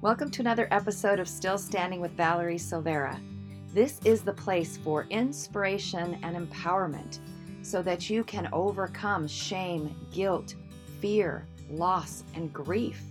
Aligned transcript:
Welcome 0.00 0.30
to 0.30 0.42
another 0.42 0.68
episode 0.70 1.18
of 1.18 1.28
Still 1.28 1.58
Standing 1.58 2.00
with 2.00 2.12
Valerie 2.12 2.54
Silvera. 2.54 3.18
This 3.74 3.98
is 4.04 4.22
the 4.22 4.32
place 4.32 4.76
for 4.76 5.08
inspiration 5.10 6.20
and 6.22 6.36
empowerment 6.36 7.18
so 7.62 7.82
that 7.82 8.08
you 8.08 8.22
can 8.22 8.48
overcome 8.52 9.26
shame, 9.26 9.92
guilt, 10.12 10.54
fear, 11.00 11.48
loss, 11.68 12.22
and 12.36 12.52
grief. 12.52 13.02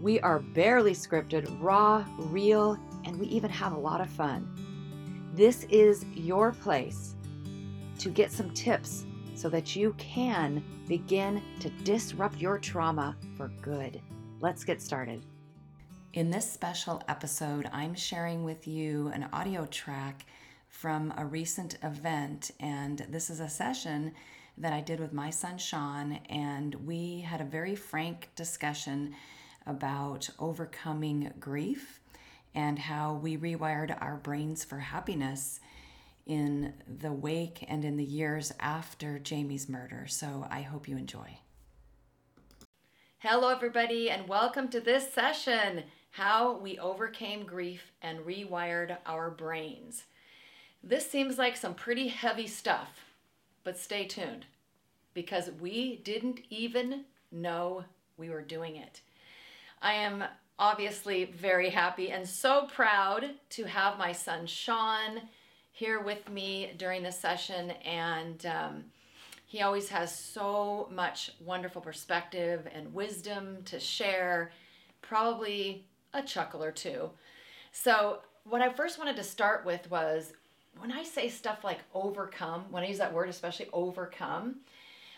We 0.00 0.18
are 0.20 0.38
barely 0.38 0.94
scripted, 0.94 1.54
raw, 1.60 2.06
real, 2.16 2.78
and 3.04 3.20
we 3.20 3.26
even 3.26 3.50
have 3.50 3.72
a 3.72 3.78
lot 3.78 4.00
of 4.00 4.08
fun. 4.08 4.48
This 5.34 5.64
is 5.64 6.06
your 6.14 6.52
place 6.52 7.16
to 7.98 8.08
get 8.08 8.32
some 8.32 8.48
tips 8.54 9.04
so 9.34 9.50
that 9.50 9.76
you 9.76 9.94
can 9.98 10.64
begin 10.88 11.42
to 11.60 11.68
disrupt 11.84 12.38
your 12.38 12.56
trauma 12.56 13.14
for 13.36 13.48
good. 13.60 14.00
Let's 14.40 14.64
get 14.64 14.80
started. 14.80 15.22
In 16.12 16.32
this 16.32 16.50
special 16.50 17.00
episode, 17.06 17.70
I'm 17.72 17.94
sharing 17.94 18.42
with 18.42 18.66
you 18.66 19.12
an 19.14 19.28
audio 19.32 19.64
track 19.66 20.26
from 20.68 21.14
a 21.16 21.24
recent 21.24 21.78
event, 21.84 22.50
and 22.58 23.06
this 23.08 23.30
is 23.30 23.38
a 23.38 23.48
session 23.48 24.14
that 24.58 24.72
I 24.72 24.80
did 24.80 24.98
with 24.98 25.12
my 25.12 25.30
son 25.30 25.56
Sean, 25.56 26.18
and 26.28 26.74
we 26.84 27.20
had 27.20 27.40
a 27.40 27.44
very 27.44 27.76
frank 27.76 28.28
discussion 28.34 29.14
about 29.68 30.28
overcoming 30.40 31.32
grief 31.38 32.00
and 32.56 32.76
how 32.76 33.14
we 33.14 33.36
rewired 33.36 33.96
our 34.02 34.16
brains 34.16 34.64
for 34.64 34.78
happiness 34.80 35.60
in 36.26 36.74
the 36.98 37.12
wake 37.12 37.64
and 37.68 37.84
in 37.84 37.96
the 37.96 38.04
years 38.04 38.52
after 38.58 39.20
Jamie's 39.20 39.68
murder. 39.68 40.06
So 40.08 40.44
I 40.50 40.62
hope 40.62 40.88
you 40.88 40.96
enjoy. 40.96 41.38
Hello, 43.18 43.50
everybody, 43.50 44.10
and 44.10 44.26
welcome 44.26 44.66
to 44.68 44.80
this 44.80 45.12
session 45.12 45.84
how 46.10 46.58
we 46.58 46.78
overcame 46.78 47.44
grief 47.44 47.92
and 48.02 48.20
rewired 48.20 48.96
our 49.06 49.30
brains. 49.30 50.04
This 50.82 51.08
seems 51.08 51.38
like 51.38 51.56
some 51.56 51.74
pretty 51.74 52.08
heavy 52.08 52.46
stuff, 52.46 53.04
but 53.64 53.78
stay 53.78 54.06
tuned 54.06 54.46
because 55.14 55.50
we 55.60 55.96
didn't 55.96 56.40
even 56.50 57.04
know 57.30 57.84
we 58.16 58.30
were 58.30 58.42
doing 58.42 58.76
it. 58.76 59.00
I 59.82 59.94
am 59.94 60.24
obviously 60.58 61.24
very 61.24 61.70
happy 61.70 62.10
and 62.10 62.28
so 62.28 62.66
proud 62.66 63.30
to 63.50 63.64
have 63.64 63.98
my 63.98 64.12
son 64.12 64.46
Sean 64.46 65.22
here 65.72 66.00
with 66.00 66.28
me 66.28 66.72
during 66.76 67.02
this 67.02 67.18
session 67.18 67.70
and 67.84 68.44
um, 68.44 68.84
he 69.46 69.62
always 69.62 69.88
has 69.88 70.14
so 70.14 70.88
much 70.92 71.32
wonderful 71.40 71.80
perspective 71.80 72.68
and 72.72 72.92
wisdom 72.92 73.58
to 73.64 73.80
share 73.80 74.52
probably 75.02 75.86
a 76.12 76.22
chuckle 76.22 76.62
or 76.62 76.72
two. 76.72 77.10
So, 77.72 78.20
what 78.44 78.62
I 78.62 78.72
first 78.72 78.98
wanted 78.98 79.16
to 79.16 79.22
start 79.22 79.64
with 79.64 79.90
was 79.90 80.32
when 80.78 80.92
I 80.92 81.02
say 81.02 81.28
stuff 81.28 81.62
like 81.62 81.80
overcome, 81.94 82.64
when 82.70 82.82
I 82.82 82.88
use 82.88 82.98
that 82.98 83.12
word, 83.12 83.28
especially 83.28 83.68
overcome, 83.72 84.56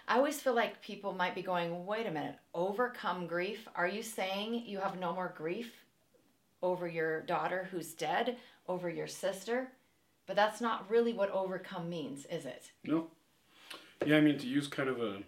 I 0.09 0.17
always 0.17 0.41
feel 0.41 0.55
like 0.55 0.83
people 0.83 1.13
might 1.13 1.35
be 1.35 1.43
going, 1.43 1.87
wait 1.87 2.07
a 2.07 2.11
minute, 2.11 2.37
overcome 2.55 3.27
grief? 3.27 3.69
Are 3.75 3.87
you 3.87 4.03
saying 4.03 4.65
you 4.67 4.79
have 4.79 4.99
no 4.99 5.15
more 5.15 5.33
grief 5.37 5.73
over 6.63 6.89
your 6.89 7.23
daughter 7.23 7.69
who's 7.71 7.93
dead, 7.93 8.37
over 8.69 8.91
your 8.91 9.07
sister? 9.07 9.69
But 10.27 10.37
that's 10.37 10.61
not 10.61 10.91
really 10.91 11.13
what 11.13 11.31
overcome 11.31 11.89
means, 11.89 12.27
is 12.27 12.47
it? 12.47 12.73
No. 12.85 13.09
Yeah, 14.05 14.17
I 14.17 14.21
mean, 14.21 14.39
to 14.39 14.47
use 14.47 14.67
kind 14.67 14.89
of 14.89 15.01
a 15.01 15.19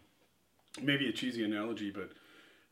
maybe 0.81 1.09
a 1.09 1.13
cheesy 1.13 1.45
analogy, 1.45 1.91
but 1.91 2.11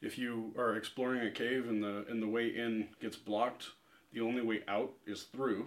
if 0.03 0.19
you 0.19 0.53
are 0.59 0.77
exploring 0.77 1.23
a 1.23 1.31
cave 1.31 1.69
and 1.69 1.83
the 1.83 2.05
and 2.11 2.23
the 2.23 2.29
way 2.29 2.49
in 2.49 2.89
gets 3.01 3.17
blocked, 3.17 3.69
the 4.13 4.21
only 4.21 4.43
way 4.43 4.61
out 4.69 4.93
is 5.07 5.23
through. 5.23 5.67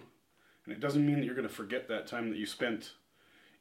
And 0.64 0.74
it 0.74 0.80
doesn't 0.80 1.06
mean 1.06 1.16
that 1.16 1.24
you're 1.24 1.34
going 1.34 1.48
to 1.48 1.52
forget 1.52 1.88
that 1.88 2.06
time 2.06 2.28
that 2.30 2.38
you 2.38 2.46
spent 2.46 2.92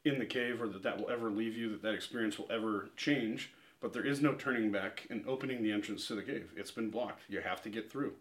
in 0.03 0.19
the 0.19 0.25
cave 0.25 0.61
or 0.61 0.67
that 0.67 0.83
that 0.83 0.99
will 0.99 1.09
ever 1.09 1.29
leave 1.29 1.55
you, 1.55 1.69
that 1.71 1.81
that 1.83 1.93
experience 1.93 2.37
will 2.37 2.51
ever 2.51 2.89
change. 2.97 3.51
But 3.79 3.93
there 3.93 4.05
is 4.05 4.21
no 4.21 4.33
turning 4.33 4.71
back 4.71 5.05
and 5.09 5.23
opening 5.27 5.61
the 5.61 5.71
entrance 5.71 6.07
to 6.07 6.15
the 6.15 6.23
cave. 6.23 6.51
It's 6.55 6.71
been 6.71 6.89
blocked. 6.89 7.23
You 7.29 7.41
have 7.41 7.61
to 7.63 7.69
get 7.69 7.91
through. 7.91 8.13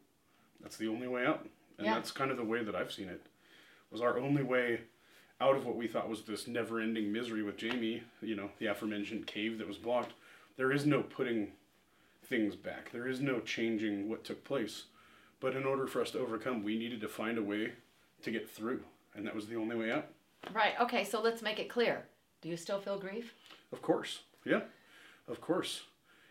That's 0.61 0.77
the 0.77 0.89
only 0.89 1.09
way 1.09 1.25
out. 1.25 1.47
And 1.78 1.87
yeah. 1.87 1.95
that's 1.95 2.11
kind 2.11 2.31
of 2.31 2.37
the 2.37 2.45
way 2.45 2.62
that 2.62 2.75
I've 2.75 2.93
seen 2.93 3.09
it. 3.09 3.27
Was 3.91 4.01
our 4.01 4.19
only 4.19 4.43
way 4.43 4.81
out 5.41 5.57
of 5.57 5.65
what 5.65 5.77
we 5.77 5.87
thought 5.87 6.09
was 6.09 6.23
this 6.23 6.47
never-ending 6.47 7.12
misery 7.12 7.43
with 7.43 7.57
Jamie, 7.57 8.03
you 8.21 8.37
know, 8.37 8.51
the 8.59 8.67
aforementioned 8.67 9.27
cave 9.27 9.59
that 9.59 9.67
was 9.67 9.78
blocked. 9.78 10.12
There 10.57 10.73
is 10.73 10.87
no 10.87 11.03
putting 11.03 11.53
things 12.27 12.57
back. 12.57 12.91
There 12.93 13.09
is 13.09 13.21
no 13.21 13.41
changing 13.41 14.09
what 14.09 14.25
took 14.25 14.45
place. 14.45 14.85
But 15.41 15.57
in 15.57 15.65
order 15.65 15.87
for 15.87 16.01
us 16.01 16.11
to 16.12 16.19
overcome, 16.21 16.62
we 16.62 16.79
needed 16.79 17.01
to 17.03 17.09
find 17.09 17.39
a 17.39 17.43
way 17.43 17.73
to 18.23 18.31
get 18.31 18.49
through. 18.49 18.81
And 19.15 19.27
that 19.27 19.35
was 19.35 19.47
the 19.47 19.57
only 19.57 19.77
way 19.77 19.91
out. 19.91 20.07
Right. 20.53 20.75
Okay. 20.81 21.05
So 21.05 21.21
let's 21.21 21.43
make 21.43 21.59
it 21.59 21.69
clear. 21.69 22.07
Do 22.41 22.49
you 22.49 22.57
still 22.57 22.81
feel 22.81 22.99
grief? 22.99 23.34
Of 23.73 23.83
course. 23.83 24.21
Yeah. 24.45 24.61
Of 25.29 25.41
course. 25.41 25.83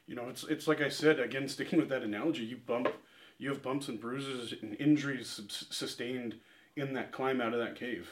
You 0.08 0.16
know, 0.16 0.28
it's 0.30 0.44
it's 0.44 0.68
like 0.68 0.82
I 0.82 0.90
said 0.90 1.20
again, 1.20 1.48
sticking 1.48 1.80
with 1.80 1.90
that 1.90 2.04
analogy. 2.04 2.44
You 2.44 2.58
bump, 2.58 2.90
you 3.38 3.50
have 3.50 3.64
bumps 3.64 3.88
and 3.88 4.00
bruises 4.00 4.54
and 4.62 4.76
injuries 4.80 5.40
sustained 5.50 6.36
in 6.76 6.94
that 6.94 7.12
climb 7.12 7.40
out 7.40 7.54
of 7.54 7.60
that 7.60 7.76
cave. 7.76 8.10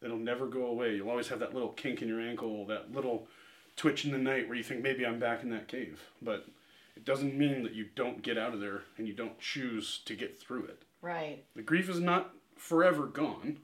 That'll 0.00 0.16
never 0.18 0.46
go 0.46 0.66
away. 0.66 0.96
You'll 0.96 1.10
always 1.10 1.28
have 1.28 1.38
that 1.40 1.54
little 1.54 1.70
kink 1.70 2.02
in 2.02 2.08
your 2.08 2.20
ankle, 2.20 2.66
that 2.66 2.92
little 2.92 3.26
twitch 3.76 4.04
in 4.04 4.12
the 4.12 4.18
night 4.18 4.48
where 4.48 4.56
you 4.56 4.64
think 4.64 4.82
maybe 4.82 5.06
I'm 5.06 5.18
back 5.18 5.42
in 5.42 5.50
that 5.50 5.68
cave. 5.68 6.00
But 6.22 6.46
it 6.96 7.04
doesn't 7.04 7.36
mean 7.36 7.62
that 7.62 7.74
you 7.74 7.86
don't 7.94 8.22
get 8.22 8.38
out 8.38 8.54
of 8.54 8.60
there 8.60 8.82
and 8.96 9.08
you 9.08 9.14
don't 9.14 9.38
choose 9.38 10.00
to 10.06 10.14
get 10.14 10.38
through 10.38 10.64
it. 10.64 10.82
Right. 11.02 11.44
The 11.54 11.62
grief 11.62 11.88
is 11.88 12.00
not 12.00 12.32
forever 12.56 13.06
gone. 13.06 13.58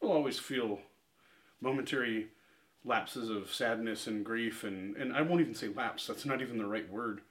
We'll 0.00 0.12
always 0.12 0.38
feel 0.38 0.80
momentary 1.60 2.28
lapses 2.84 3.30
of 3.30 3.52
sadness 3.52 4.06
and 4.06 4.24
grief 4.24 4.62
and, 4.62 4.96
and 4.96 5.12
I 5.12 5.22
won't 5.22 5.40
even 5.40 5.54
say 5.54 5.68
lapse, 5.68 6.06
that's 6.06 6.26
not 6.26 6.42
even 6.42 6.58
the 6.58 6.66
right 6.66 6.88
word. 6.90 7.22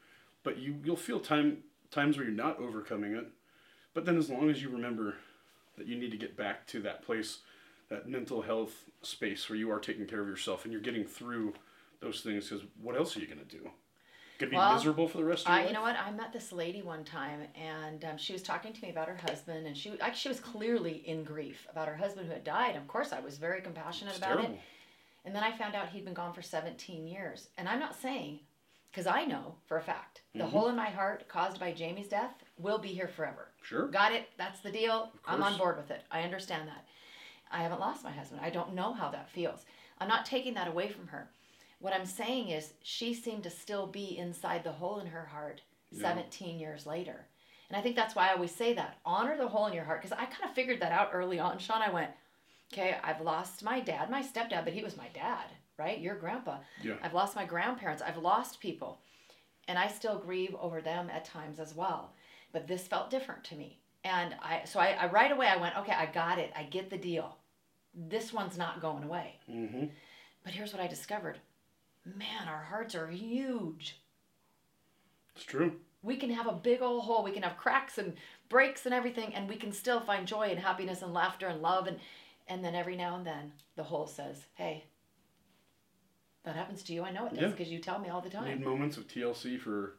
But 0.44 0.58
you, 0.58 0.76
you'll 0.84 0.96
feel 0.96 1.20
time 1.20 1.60
times 1.92 2.18
where 2.18 2.26
you're 2.26 2.36
not 2.36 2.60
overcoming 2.60 3.16
it. 3.16 3.28
But 3.94 4.06
then 4.06 4.18
as 4.18 4.30
long 4.30 4.50
as 4.50 4.62
you 4.62 4.70
remember 4.70 5.16
that 5.78 5.88
you 5.88 5.96
need 5.96 6.12
to 6.12 6.18
get 6.18 6.36
back 6.36 6.68
to 6.68 6.82
that 6.82 7.04
place, 7.04 7.40
that 7.90 8.10
mental 8.10 8.42
health 8.42 8.74
space 9.02 9.48
where 9.50 9.58
you 9.58 9.72
are 9.72 9.80
taking 9.80 10.06
care 10.06 10.22
of 10.22 10.28
yourself 10.28 10.64
and 10.64 10.72
you're 10.72 10.82
getting 10.82 11.06
through 11.06 11.54
those 12.02 12.22
things 12.22 12.50
because 12.50 12.66
what 12.82 12.98
else 12.98 13.16
are 13.16 13.20
you 13.20 13.28
going 13.28 13.40
to 13.40 13.46
do? 13.46 13.70
Could 14.38 14.50
be 14.50 14.58
well, 14.58 14.74
miserable 14.74 15.08
for 15.08 15.18
the 15.18 15.24
rest 15.24 15.46
of 15.46 15.50
your 15.50 15.56
I, 15.56 15.60
life. 15.62 15.68
You 15.70 15.74
know 15.74 15.82
what? 15.82 15.96
I 15.98 16.12
met 16.12 16.34
this 16.34 16.52
lady 16.52 16.82
one 16.82 17.06
time, 17.06 17.42
and 17.56 18.04
um, 18.04 18.18
she 18.18 18.34
was 18.34 18.44
talking 18.44 18.74
to 18.74 18.82
me 18.82 18.90
about 18.90 19.08
her 19.08 19.18
husband, 19.28 19.66
and 19.66 19.78
she 19.78 19.92
actually 20.02 20.20
she 20.20 20.30
was 20.30 20.40
clearly 20.40 21.04
in 21.06 21.24
grief 21.24 21.68
about 21.72 21.88
her 21.88 21.96
husband 21.96 22.28
who 22.28 22.34
had 22.34 22.44
died. 22.44 22.76
Of 22.76 22.88
course, 22.88 23.14
I 23.14 23.20
was 23.20 23.38
very 23.38 23.62
compassionate 23.62 24.16
it's 24.16 24.18
about 24.18 24.38
terrible. 24.38 24.56
it. 24.56 24.60
And 25.26 25.36
then 25.36 25.44
I 25.44 25.58
found 25.58 25.76
out 25.76 25.90
he'd 25.90 26.06
been 26.06 26.14
gone 26.14 26.34
for 26.34 26.44
17 26.44 27.08
years. 27.08 27.50
And 27.58 27.68
I'm 27.68 27.80
not 27.80 28.00
saying, 28.00 28.40
because 28.92 29.08
I 29.08 29.26
know 29.26 29.56
for 29.66 29.78
a 29.78 29.82
fact, 29.82 30.22
the 30.34 30.42
mm-hmm. 30.42 30.50
hole 30.50 30.70
in 30.70 30.76
my 30.76 30.90
heart 30.90 31.28
caused 31.28 31.60
by 31.60 31.72
Jamie's 31.74 32.08
death 32.08 32.44
will 32.58 32.78
be 32.78 32.90
here 32.90 33.08
forever. 33.08 33.50
Sure. 33.62 33.88
Got 33.88 34.14
it? 34.14 34.30
That's 34.38 34.60
the 34.60 34.72
deal. 34.72 35.12
I'm 35.26 35.42
on 35.42 35.58
board 35.58 35.78
with 35.78 35.90
it. 35.90 36.04
I 36.12 36.22
understand 36.22 36.68
that. 36.68 36.86
I 37.52 37.64
haven't 37.64 37.80
lost 37.80 38.04
my 38.04 38.12
husband. 38.12 38.42
I 38.44 38.52
don't 38.52 38.76
know 38.76 38.94
how 38.94 39.10
that 39.10 39.30
feels. 39.30 39.66
I'm 40.00 40.08
not 40.08 40.26
taking 40.26 40.54
that 40.56 40.68
away 40.68 40.90
from 40.90 41.08
her. 41.08 41.30
What 41.86 41.94
I'm 41.94 42.08
saying 42.08 42.48
is, 42.48 42.74
she 42.82 43.14
seemed 43.14 43.44
to 43.44 43.52
still 43.52 43.86
be 43.86 44.18
inside 44.18 44.64
the 44.64 44.72
hole 44.72 44.98
in 44.98 45.06
her 45.06 45.28
heart 45.28 45.62
yeah. 45.92 46.02
17 46.02 46.58
years 46.58 46.88
later. 46.88 47.28
And 47.70 47.78
I 47.78 47.82
think 47.82 47.96
that's 47.96 48.16
why 48.16 48.28
I 48.28 48.34
always 48.34 48.56
say 48.56 48.74
that 48.74 48.98
honor 49.06 49.38
the 49.38 49.48
hole 49.48 49.68
in 49.68 49.74
your 49.74 49.84
heart. 49.84 50.02
Because 50.02 50.18
I 50.18 50.26
kind 50.26 50.50
of 50.50 50.56
figured 50.56 50.80
that 50.80 50.92
out 50.92 51.12
early 51.14 51.38
on. 51.38 51.60
Sean, 51.60 51.84
I 51.84 51.92
went, 51.92 52.10
okay, 52.74 52.98
I've 53.04 53.22
lost 53.22 53.64
my 53.64 53.82
dad, 53.82 54.10
my 54.10 54.24
stepdad, 54.24 54.64
but 54.64 54.74
he 54.74 54.84
was 54.84 54.98
my 54.98 55.10
dad, 55.14 55.46
right? 55.78 56.00
Your 56.00 56.16
grandpa. 56.16 56.58
Yeah. 56.82 56.96
I've 57.04 57.14
lost 57.14 57.36
my 57.36 57.46
grandparents. 57.46 58.02
I've 58.02 58.18
lost 58.18 58.60
people. 58.60 58.98
And 59.68 59.78
I 59.78 59.88
still 59.88 60.18
grieve 60.18 60.56
over 60.60 60.82
them 60.82 61.12
at 61.14 61.24
times 61.24 61.60
as 61.60 61.76
well. 61.76 62.14
But 62.52 62.68
this 62.68 62.88
felt 62.88 63.12
different 63.12 63.44
to 63.44 63.56
me. 63.56 63.78
And 64.04 64.34
I, 64.42 64.64
so 64.66 64.80
I, 64.80 64.98
I 65.00 65.12
right 65.12 65.32
away 65.32 65.46
I 65.46 65.58
went, 65.58 65.78
okay, 65.78 65.94
I 65.94 66.08
got 66.08 66.40
it. 66.40 66.52
I 66.58 66.64
get 66.64 66.90
the 66.90 66.98
deal. 66.98 67.38
This 67.94 68.34
one's 68.34 68.58
not 68.58 68.82
going 68.82 69.04
away. 69.04 69.36
Mm-hmm. 69.48 69.86
But 70.44 70.54
here's 70.54 70.74
what 70.74 70.82
I 70.82 70.88
discovered 70.88 71.38
man, 72.06 72.48
our 72.48 72.64
hearts 72.64 72.96
are 72.96 73.08
huge. 73.08 74.00
It's 75.36 75.46
true. 75.46 75.74
We 76.02 76.18
can 76.18 76.30
have 76.30 76.48
a 76.48 76.54
big 76.54 76.82
old 76.82 77.04
hole. 77.04 77.24
We 77.24 77.32
can 77.32 77.44
have 77.44 77.58
cracks 77.58 77.98
and 77.98 78.14
breaks 78.48 78.86
and 78.86 78.94
everything, 78.94 79.34
and 79.34 79.50
we 79.50 79.56
can 79.56 79.72
still 79.72 80.00
find 80.00 80.28
joy 80.28 80.50
and 80.50 80.60
happiness 80.60 81.02
and 81.02 81.14
laughter 81.14 81.48
and 81.48 81.62
love. 81.62 81.88
And, 81.88 81.98
and 82.48 82.64
then 82.64 82.76
every 82.76 82.96
now 82.96 83.16
and 83.16 83.26
then, 83.26 83.54
the 83.76 83.84
hole 83.84 84.08
says, 84.08 84.46
hey, 84.54 84.86
that 86.44 86.56
happens 86.56 86.84
to 86.84 86.94
you. 86.94 87.04
I 87.04 87.12
know 87.12 87.26
it 87.26 87.34
does 87.34 87.52
because 87.52 87.68
yeah. 87.68 87.78
you 87.78 87.80
tell 87.82 88.00
me 88.00 88.10
all 88.10 88.22
the 88.22 88.30
time. 88.30 88.46
Need 88.46 88.64
moments 88.64 88.98
of 88.98 89.08
TLC 89.08 89.60
for, 89.60 89.96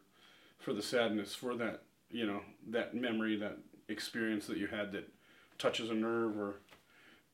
for 0.59 0.73
the 0.73 0.81
sadness, 0.81 1.35
for 1.35 1.55
that, 1.55 1.83
you 2.09 2.25
know, 2.25 2.41
that 2.69 2.95
memory, 2.95 3.35
that 3.37 3.57
experience 3.89 4.47
that 4.47 4.57
you 4.57 4.67
had 4.67 4.93
that 4.93 5.09
touches 5.57 5.89
a 5.89 5.93
nerve 5.93 6.37
or 6.37 6.55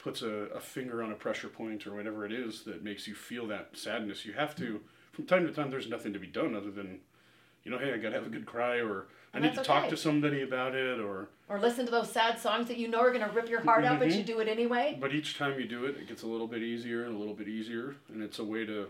puts 0.04 0.22
a, 0.22 0.28
a 0.28 0.60
finger 0.60 1.02
on 1.02 1.12
a 1.12 1.16
pressure 1.16 1.48
point 1.48 1.88
or 1.88 1.96
whatever 1.96 2.26
it 2.26 2.34
is 2.34 2.64
that 2.64 2.84
makes 2.84 3.08
you 3.08 3.16
feel 3.16 3.48
that 3.48 3.70
sadness. 3.74 4.26
You 4.26 4.34
have 4.34 4.54
to, 4.58 4.82
from 5.14 5.26
time 5.26 5.48
to 5.48 5.54
time, 5.54 5.72
there's 5.72 5.90
nothing 5.90 6.12
to 6.12 6.20
be 6.20 6.28
done 6.28 6.56
other 6.56 6.72
than 6.72 7.00
you 7.64 7.72
know, 7.72 7.78
hey, 7.78 7.94
I 7.94 7.98
gotta 7.98 8.16
have 8.16 8.26
a 8.26 8.30
good 8.30 8.46
cry, 8.46 8.82
or 8.82 9.06
I 9.34 9.38
And 9.38 9.44
need 9.44 9.52
to 9.52 9.56
that's 9.56 9.68
talk 9.68 9.88
to 9.88 9.96
somebody 9.96 10.42
about 10.42 10.76
it, 10.76 11.00
or. 11.00 11.30
Or 11.48 11.60
listen 11.60 11.86
to 11.86 11.92
those 11.92 12.12
sad 12.12 12.38
songs 12.38 12.68
that 12.68 12.78
you 12.78 12.90
know 12.90 13.00
are 13.00 13.12
going 13.14 13.28
to 13.28 13.34
rip 13.34 13.50
your 13.50 13.62
heart 13.62 13.86
out, 13.86 14.00
but 14.00 14.10
you 14.10 14.16
mm-hmm. 14.16 14.26
do 14.26 14.40
it 14.40 14.48
anyway. 14.48 14.98
But 15.00 15.14
each 15.14 15.38
time 15.38 15.58
you 15.60 15.66
do 15.66 15.86
it, 15.86 15.96
it 15.96 16.08
gets 16.08 16.24
a 16.24 16.28
little 16.28 16.48
bit 16.48 16.62
easier 16.62 17.06
and 17.06 17.16
a 17.16 17.18
little 17.18 17.34
bit 17.34 17.48
easier, 17.48 17.96
and 18.10 18.22
it's 18.22 18.40
a 18.40 18.44
way 18.44 18.66
to. 18.66 18.88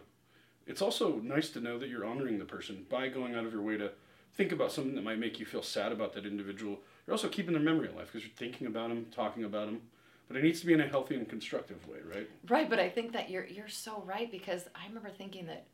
It's 0.65 0.81
also 0.81 1.18
nice 1.18 1.50
to 1.51 1.60
know 1.60 1.77
that 1.77 1.89
you're 1.89 2.06
honoring 2.06 2.39
the 2.39 2.45
person 2.45 2.86
by 2.89 3.10
going 3.10 3.36
out 3.36 3.45
of 3.45 3.54
your 3.54 3.62
way 3.62 3.77
to 3.77 3.92
think 4.33 4.51
about 4.51 4.71
something 4.71 4.95
that 4.95 5.04
might 5.04 5.19
make 5.19 5.39
you 5.39 5.45
feel 5.45 5.62
sad 5.62 5.92
about 5.92 6.13
that 6.13 6.25
individual. 6.25 6.80
You're 7.06 7.13
also 7.13 7.27
keeping 7.27 7.54
their 7.54 7.62
memory 7.62 7.89
alive 7.89 8.07
because 8.07 8.24
you're 8.25 8.36
thinking 8.36 8.65
about 8.65 8.89
them, 8.89 9.06
talking 9.13 9.44
about 9.44 9.68
them. 9.68 9.81
But 10.28 10.38
it 10.38 10.44
needs 10.44 10.62
to 10.62 10.66
be 10.66 10.74
in 10.74 10.81
a 10.81 10.88
healthy 10.88 11.16
and 11.16 11.28
constructive 11.28 11.88
way, 11.88 11.98
right? 12.14 12.30
Right, 12.50 12.70
but 12.70 12.80
I 12.80 12.90
think 12.90 13.12
that 13.14 13.30
you're 13.30 13.46
you're 13.46 13.68
so 13.68 14.02
right 14.06 14.31
because 14.31 14.66
I 14.75 14.88
remember 14.88 15.10
thinking 15.10 15.46
that, 15.48 15.66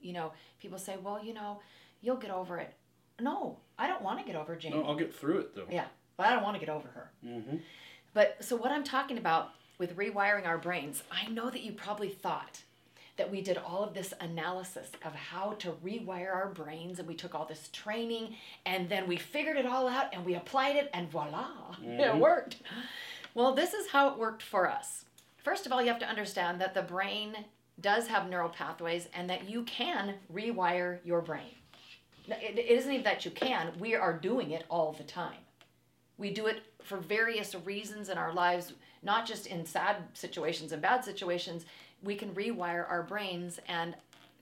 you 0.00 0.12
know, 0.12 0.32
people 0.60 0.78
say, 0.78 0.96
well, 1.02 1.22
you 1.22 1.34
know, 1.34 1.60
you'll 2.00 2.16
get 2.16 2.30
over 2.30 2.58
it. 2.58 2.72
No, 3.20 3.58
I 3.78 3.86
don't 3.86 4.02
want 4.02 4.18
to 4.18 4.24
get 4.24 4.34
over 4.36 4.56
Jamie. 4.56 4.76
No, 4.76 4.84
I'll 4.84 4.96
get 4.96 5.14
through 5.14 5.38
it 5.40 5.54
though. 5.54 5.66
Yeah, 5.70 5.86
but 6.16 6.26
I 6.26 6.32
don't 6.32 6.42
want 6.42 6.58
to 6.58 6.64
get 6.64 6.72
over 6.74 6.88
her. 6.88 7.10
Mm-hmm. 7.26 7.56
But 8.14 8.36
so 8.40 8.56
what 8.56 8.70
I'm 8.70 8.84
talking 8.84 9.18
about 9.18 9.50
with 9.78 9.96
rewiring 9.96 10.46
our 10.46 10.58
brains, 10.58 11.02
I 11.10 11.28
know 11.28 11.50
that 11.50 11.62
you 11.62 11.72
probably 11.72 12.08
thought 12.08 12.62
that 13.16 13.30
we 13.30 13.42
did 13.42 13.58
all 13.58 13.84
of 13.84 13.92
this 13.92 14.14
analysis 14.20 14.90
of 15.04 15.14
how 15.14 15.52
to 15.58 15.72
rewire 15.84 16.32
our 16.34 16.48
brains 16.48 16.98
and 16.98 17.06
we 17.06 17.14
took 17.14 17.34
all 17.34 17.44
this 17.44 17.68
training 17.70 18.34
and 18.64 18.88
then 18.88 19.06
we 19.06 19.16
figured 19.18 19.58
it 19.58 19.66
all 19.66 19.86
out 19.86 20.06
and 20.14 20.24
we 20.24 20.34
applied 20.36 20.76
it 20.76 20.88
and 20.94 21.10
voila, 21.10 21.48
it 21.82 22.00
Mhm. 22.00 22.18
worked. 22.18 22.56
Well, 23.34 23.54
this 23.54 23.74
is 23.74 23.90
how 23.90 24.08
it 24.08 24.18
worked 24.18 24.42
for 24.42 24.68
us. 24.68 25.04
First 25.38 25.66
of 25.66 25.72
all, 25.72 25.80
you 25.80 25.88
have 25.88 26.00
to 26.00 26.08
understand 26.08 26.60
that 26.60 26.74
the 26.74 26.82
brain 26.82 27.44
does 27.80 28.08
have 28.08 28.28
neural 28.28 28.48
pathways 28.48 29.08
and 29.14 29.28
that 29.30 29.48
you 29.48 29.62
can 29.64 30.14
rewire 30.32 30.98
your 31.04 31.20
brain. 31.22 31.54
It 32.26 32.58
it 32.58 32.66
isn't 32.66 32.92
even 32.92 33.04
that 33.04 33.24
you 33.24 33.30
can, 33.30 33.72
we 33.78 33.94
are 33.94 34.12
doing 34.12 34.50
it 34.50 34.64
all 34.68 34.92
the 34.92 35.04
time. 35.04 35.38
We 36.18 36.30
do 36.30 36.46
it 36.46 36.62
for 36.82 36.98
various 36.98 37.54
reasons 37.64 38.08
in 38.08 38.18
our 38.18 38.32
lives, 38.34 38.74
not 39.02 39.26
just 39.26 39.46
in 39.46 39.64
sad 39.64 39.96
situations 40.12 40.72
and 40.72 40.82
bad 40.82 41.04
situations. 41.04 41.64
We 42.02 42.14
can 42.14 42.34
rewire 42.34 42.88
our 42.88 43.02
brains 43.02 43.58
and 43.66 43.94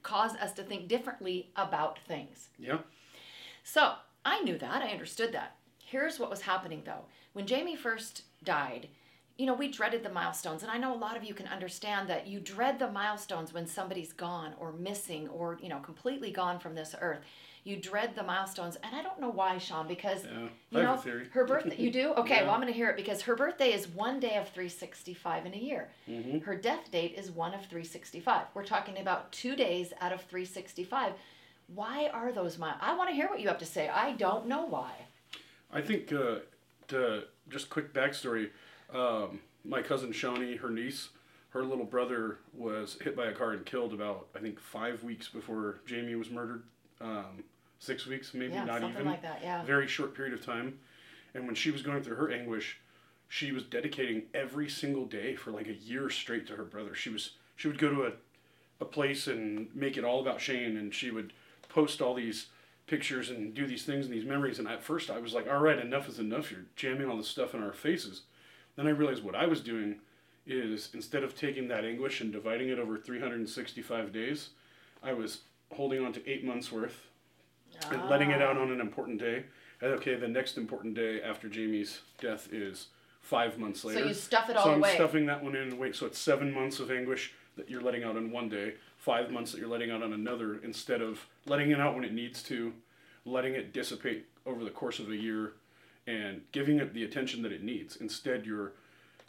cause 0.02 0.34
us 0.36 0.52
to 0.54 0.62
think 0.62 0.88
differently 0.88 1.50
about 1.56 1.98
things. 2.00 2.48
Yeah. 2.58 2.78
So 3.62 3.94
I 4.24 4.40
knew 4.40 4.58
that. 4.58 4.82
I 4.82 4.88
understood 4.88 5.32
that. 5.32 5.56
Here's 5.78 6.18
what 6.18 6.30
was 6.30 6.42
happening 6.42 6.82
though. 6.84 7.04
When 7.32 7.46
Jamie 7.46 7.76
first 7.76 8.22
died, 8.44 8.88
you 9.36 9.46
know, 9.46 9.54
we 9.54 9.68
dreaded 9.68 10.02
the 10.02 10.10
milestones. 10.10 10.62
And 10.62 10.70
I 10.70 10.78
know 10.78 10.92
a 10.94 10.96
lot 10.98 11.16
of 11.16 11.22
you 11.24 11.32
can 11.34 11.46
understand 11.46 12.08
that 12.08 12.26
you 12.26 12.40
dread 12.40 12.78
the 12.78 12.90
milestones 12.90 13.52
when 13.52 13.66
somebody's 13.66 14.12
gone 14.12 14.52
or 14.58 14.72
missing 14.72 15.28
or, 15.28 15.58
you 15.62 15.68
know, 15.68 15.78
completely 15.78 16.30
gone 16.32 16.58
from 16.58 16.74
this 16.74 16.94
earth. 17.00 17.20
You 17.62 17.76
dread 17.76 18.16
the 18.16 18.22
milestones. 18.24 18.76
And 18.82 18.96
I 18.96 19.02
don't 19.02 19.20
know 19.20 19.28
why, 19.28 19.58
Sean, 19.58 19.86
because 19.86 20.24
Yeah. 20.24 20.48
you 20.70 20.82
know, 20.82 20.96
her 21.32 21.44
birthday. 21.44 21.76
You 21.76 21.92
do? 21.92 22.12
Okay, 22.16 22.36
Yeah. 22.36 22.42
well, 22.44 22.52
I'm 22.54 22.60
going 22.60 22.72
to 22.72 22.76
hear 22.76 22.88
it 22.90 22.96
because 22.96 23.22
her 23.22 23.36
birthday 23.36 23.72
is 23.72 23.86
one 23.86 24.18
day 24.18 24.36
of 24.38 24.48
365 24.48 25.46
in 25.46 25.54
a 25.54 25.58
year. 25.58 25.90
Mhm. 26.08 26.42
Her 26.42 26.56
death 26.56 26.90
date 26.90 27.14
is 27.16 27.30
one 27.30 27.54
of 27.54 27.60
365. 27.66 28.46
We're 28.54 28.64
talking 28.64 28.98
about 28.98 29.30
two 29.30 29.54
days 29.54 29.92
out 30.00 30.12
of 30.12 30.22
365. 30.22 31.12
Why 31.68 32.08
are 32.08 32.32
those 32.32 32.58
miles? 32.58 32.78
I 32.80 32.96
want 32.96 33.10
to 33.10 33.14
hear 33.14 33.28
what 33.28 33.40
you 33.40 33.48
have 33.48 33.58
to 33.58 33.66
say. 33.66 33.88
I 33.88 34.12
don't 34.12 34.46
know 34.46 34.64
why. 34.64 34.90
I 35.70 35.82
think 35.82 36.10
uh, 36.12 36.36
to 36.88 37.24
just 37.50 37.70
quick 37.70 37.92
backstory. 37.92 38.50
Um, 38.92 39.40
my 39.64 39.82
cousin 39.82 40.12
Shawnee, 40.12 40.56
her 40.56 40.70
niece, 40.70 41.10
her 41.50 41.62
little 41.64 41.84
brother 41.84 42.38
was 42.54 42.98
hit 43.00 43.16
by 43.16 43.26
a 43.26 43.32
car 43.32 43.52
and 43.52 43.64
killed 43.64 43.92
about 43.92 44.28
I 44.34 44.38
think 44.40 44.60
five 44.60 45.02
weeks 45.02 45.28
before 45.28 45.80
Jamie 45.86 46.14
was 46.14 46.30
murdered. 46.30 46.62
Um, 47.00 47.44
six 47.78 48.06
weeks, 48.06 48.34
maybe 48.34 48.54
yeah, 48.54 48.64
not 48.64 48.80
something 48.80 49.00
even. 49.00 49.12
like 49.12 49.22
that. 49.22 49.40
Yeah. 49.42 49.62
very 49.64 49.86
short 49.86 50.14
period 50.14 50.34
of 50.34 50.44
time. 50.44 50.78
And 51.34 51.46
when 51.46 51.54
she 51.54 51.70
was 51.70 51.82
going 51.82 52.02
through 52.02 52.16
her 52.16 52.30
anguish, 52.30 52.78
she 53.28 53.52
was 53.52 53.62
dedicating 53.62 54.22
every 54.34 54.68
single 54.68 55.04
day 55.04 55.36
for 55.36 55.50
like 55.50 55.68
a 55.68 55.74
year 55.74 56.10
straight 56.10 56.46
to 56.48 56.56
her 56.56 56.64
brother. 56.64 56.94
She 56.94 57.10
was 57.10 57.32
she 57.56 57.68
would 57.68 57.78
go 57.78 57.90
to 57.90 58.06
a, 58.06 58.12
a 58.80 58.84
place 58.84 59.26
and 59.26 59.68
make 59.74 59.96
it 59.96 60.04
all 60.04 60.20
about 60.20 60.40
Shane 60.40 60.76
and 60.76 60.94
she 60.94 61.10
would 61.10 61.32
post 61.68 62.00
all 62.00 62.14
these 62.14 62.46
pictures 62.92 63.30
and 63.30 63.54
do 63.54 63.66
these 63.66 63.84
things 63.84 64.06
and 64.06 64.14
these 64.14 64.24
memories 64.24 64.58
and 64.58 64.66
at 64.66 64.82
first 64.82 65.10
I 65.10 65.18
was 65.18 65.34
like, 65.34 65.46
All 65.48 65.60
right, 65.60 65.78
enough 65.78 66.08
is 66.08 66.18
enough. 66.18 66.50
You're 66.50 66.64
jamming 66.74 67.08
all 67.08 67.16
this 67.16 67.28
stuff 67.28 67.54
in 67.54 67.62
our 67.62 67.72
faces. 67.72 68.22
Then 68.76 68.86
I 68.86 68.90
realized 68.90 69.22
what 69.22 69.34
I 69.36 69.46
was 69.46 69.60
doing 69.60 69.96
is 70.46 70.90
instead 70.94 71.22
of 71.22 71.36
taking 71.36 71.68
that 71.68 71.84
anguish 71.84 72.20
and 72.20 72.32
dividing 72.32 72.70
it 72.70 72.78
over 72.78 72.96
365 72.96 74.12
days, 74.12 74.50
I 75.02 75.12
was 75.12 75.42
holding 75.72 76.04
on 76.04 76.12
to 76.14 76.28
eight 76.28 76.44
months 76.44 76.72
worth 76.72 77.06
and 77.90 78.08
letting 78.08 78.30
it 78.30 78.40
out 78.42 78.56
Ah. 78.56 78.62
on 78.62 78.72
an 78.72 78.80
important 78.80 79.18
day. 79.20 79.44
And 79.80 79.92
okay, 79.92 80.14
the 80.16 80.26
next 80.28 80.56
important 80.56 80.94
day 80.94 81.20
after 81.22 81.48
Jamie's 81.48 82.00
death 82.20 82.48
is 82.52 82.86
five 83.20 83.58
months 83.58 83.84
later. 83.84 84.00
So 84.00 84.06
you 84.06 84.14
stuff 84.14 84.48
it 84.48 84.56
all 84.56 84.64
so 84.64 84.72
I'm 84.72 84.78
away. 84.78 84.94
stuffing 84.94 85.26
that 85.26 85.44
one 85.44 85.54
in 85.54 85.76
wait. 85.78 85.94
So 85.94 86.06
it's 86.06 86.18
seven 86.18 86.52
months 86.52 86.80
of 86.80 86.90
anguish 86.90 87.34
that 87.56 87.68
you're 87.70 87.82
letting 87.82 88.02
out 88.04 88.16
in 88.16 88.30
one 88.32 88.48
day, 88.48 88.74
five 88.98 89.30
months 89.30 89.52
that 89.52 89.58
you're 89.58 89.68
letting 89.68 89.90
out 89.90 90.02
on 90.02 90.12
another, 90.12 90.60
instead 90.62 91.00
of 91.00 91.26
letting 91.46 91.70
it 91.70 91.80
out 91.80 91.94
when 91.94 92.04
it 92.04 92.12
needs 92.12 92.42
to, 92.42 92.72
letting 93.24 93.54
it 93.54 93.72
dissipate 93.72 94.26
over 94.44 94.64
the 94.64 94.70
course 94.70 94.98
of 94.98 95.08
a 95.10 95.16
year, 95.16 95.52
and 96.06 96.42
giving 96.52 96.78
it 96.78 96.92
the 96.92 97.04
attention 97.04 97.42
that 97.42 97.52
it 97.52 97.62
needs. 97.62 97.96
Instead, 97.96 98.44
you're 98.44 98.72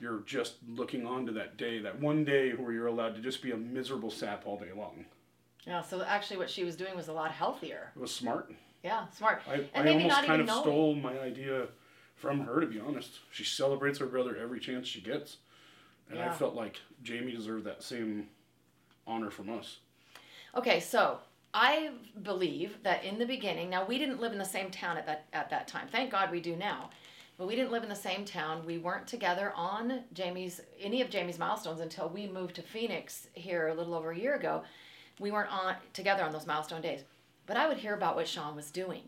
you're 0.02 0.22
just 0.22 0.56
looking 0.68 1.06
on 1.06 1.26
to 1.26 1.32
that 1.34 1.58
day, 1.58 1.80
that 1.80 2.00
one 2.00 2.24
day 2.24 2.52
where 2.52 2.72
you're 2.72 2.88
allowed 2.88 3.16
to 3.16 3.22
just 3.22 3.42
be 3.42 3.52
a 3.52 3.58
miserable 3.58 4.10
sap 4.10 4.44
all 4.46 4.58
day 4.58 4.72
long. 4.76 5.06
Yeah. 5.68 5.82
So 5.82 6.02
actually, 6.02 6.38
what 6.38 6.50
she 6.50 6.64
was 6.64 6.76
doing 6.78 6.96
was 6.96 7.10
a 7.10 7.14
lot 7.14 7.32
healthier. 7.32 7.92
It 7.96 8.00
was 8.00 8.14
smart. 8.16 8.52
Yeah, 8.82 9.08
smart. 9.10 9.42
I, 9.46 9.56
And 9.56 9.68
I 9.76 9.84
maybe 9.84 10.04
almost 10.04 10.16
not 10.16 10.26
kind 10.26 10.42
even 10.42 10.42
of 10.42 10.48
knowing. 10.48 10.64
stole 10.64 10.96
my 10.96 11.20
idea 11.20 11.68
from 12.16 12.40
her, 12.42 12.62
to 12.62 12.68
be 12.68 12.80
honest. 12.80 13.20
She 13.32 13.44
celebrates 13.44 14.00
her 14.00 14.06
brother 14.06 14.38
every 14.42 14.60
chance 14.62 14.88
she 14.88 15.02
gets. 15.02 15.38
And 16.10 16.18
I 16.20 16.32
felt 16.34 16.56
like 16.56 16.80
Jamie 17.04 17.34
deserved 17.34 17.66
that 17.66 17.84
same 17.84 18.28
honor 19.08 19.30
from 19.30 19.50
us. 19.50 19.78
Okay, 20.56 20.80
so 20.80 21.20
I 21.54 21.92
believe 22.22 22.78
that 22.84 23.04
in 23.04 23.18
the 23.18 23.26
beginning, 23.26 23.70
now 23.70 23.86
we 23.86 23.98
didn't 23.98 24.22
live 24.22 24.32
in 24.32 24.38
the 24.38 24.46
same 24.46 24.70
town 24.72 24.98
at 24.98 25.06
that 25.06 25.26
at 25.34 25.50
that 25.50 25.68
time. 25.68 25.88
Thank 25.92 26.12
God 26.12 26.32
we 26.32 26.42
do 26.42 26.56
now. 26.56 26.90
But 27.38 27.48
we 27.48 27.56
didn't 27.56 27.72
live 27.72 27.84
in 27.84 27.90
the 27.90 27.96
same 27.96 28.26
town. 28.26 28.66
We 28.66 28.78
weren't 28.78 29.08
together 29.08 29.54
on 29.56 30.04
Jamie's 30.12 30.60
any 30.80 31.02
of 31.02 31.10
Jamie's 31.10 31.40
milestones 31.40 31.80
until 31.80 32.10
we 32.10 32.28
moved 32.28 32.56
to 32.56 32.62
Phoenix 32.62 33.28
here 33.34 33.70
a 33.70 33.74
little 33.74 33.96
over 33.96 34.12
a 34.12 34.18
year 34.18 34.36
ago. 34.36 34.64
We 35.20 35.32
weren't 35.32 35.52
on 35.52 35.76
together 35.94 36.24
on 36.24 36.34
those 36.34 36.46
milestone 36.46 36.82
days. 36.82 37.04
But 37.46 37.56
I 37.56 37.68
would 37.68 37.78
hear 37.78 37.94
about 37.94 38.16
what 38.16 38.28
Sean 38.28 38.56
was 38.56 38.70
doing. 38.70 39.04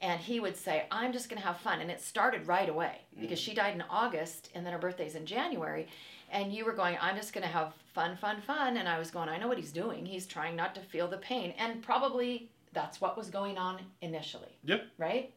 And 0.00 0.20
he 0.20 0.40
would 0.40 0.56
say, 0.56 0.86
I'm 0.90 1.12
just 1.12 1.28
going 1.28 1.40
to 1.40 1.46
have 1.46 1.58
fun. 1.58 1.80
And 1.80 1.90
it 1.90 2.00
started 2.00 2.46
right 2.46 2.68
away 2.68 3.02
because 3.20 3.38
mm. 3.38 3.42
she 3.42 3.54
died 3.54 3.74
in 3.74 3.84
August 3.90 4.50
and 4.54 4.64
then 4.64 4.72
her 4.72 4.78
birthday's 4.78 5.14
in 5.14 5.26
January. 5.26 5.88
And 6.32 6.52
you 6.52 6.64
were 6.64 6.72
going, 6.72 6.96
I'm 7.00 7.14
just 7.14 7.32
going 7.34 7.42
to 7.46 7.52
have 7.52 7.74
fun, 7.94 8.16
fun, 8.16 8.40
fun. 8.40 8.78
And 8.78 8.88
I 8.88 8.98
was 8.98 9.10
going, 9.10 9.28
I 9.28 9.38
know 9.38 9.48
what 9.48 9.58
he's 9.58 9.70
doing. 9.70 10.06
He's 10.06 10.26
trying 10.26 10.56
not 10.56 10.74
to 10.74 10.80
feel 10.80 11.06
the 11.06 11.18
pain. 11.18 11.52
And 11.58 11.82
probably 11.82 12.48
that's 12.72 13.00
what 13.02 13.16
was 13.18 13.28
going 13.28 13.58
on 13.58 13.80
initially, 14.00 14.58
Yep. 14.64 14.86
right? 14.96 15.32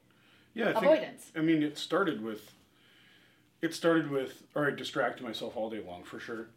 Yeah, 0.54 0.70
I 0.70 0.74
think, 0.74 0.86
Avoidance. 0.86 1.32
I 1.36 1.42
mean, 1.42 1.62
it 1.62 1.78
started 1.78 2.24
with. 2.24 2.54
It 3.62 3.74
started 3.74 4.10
with, 4.10 4.44
all 4.56 4.62
right, 4.62 4.76
distract 4.76 5.22
myself 5.22 5.58
all 5.58 5.70
day 5.70 5.84
long 5.86 6.04
for 6.04 6.20
sure. 6.20 6.48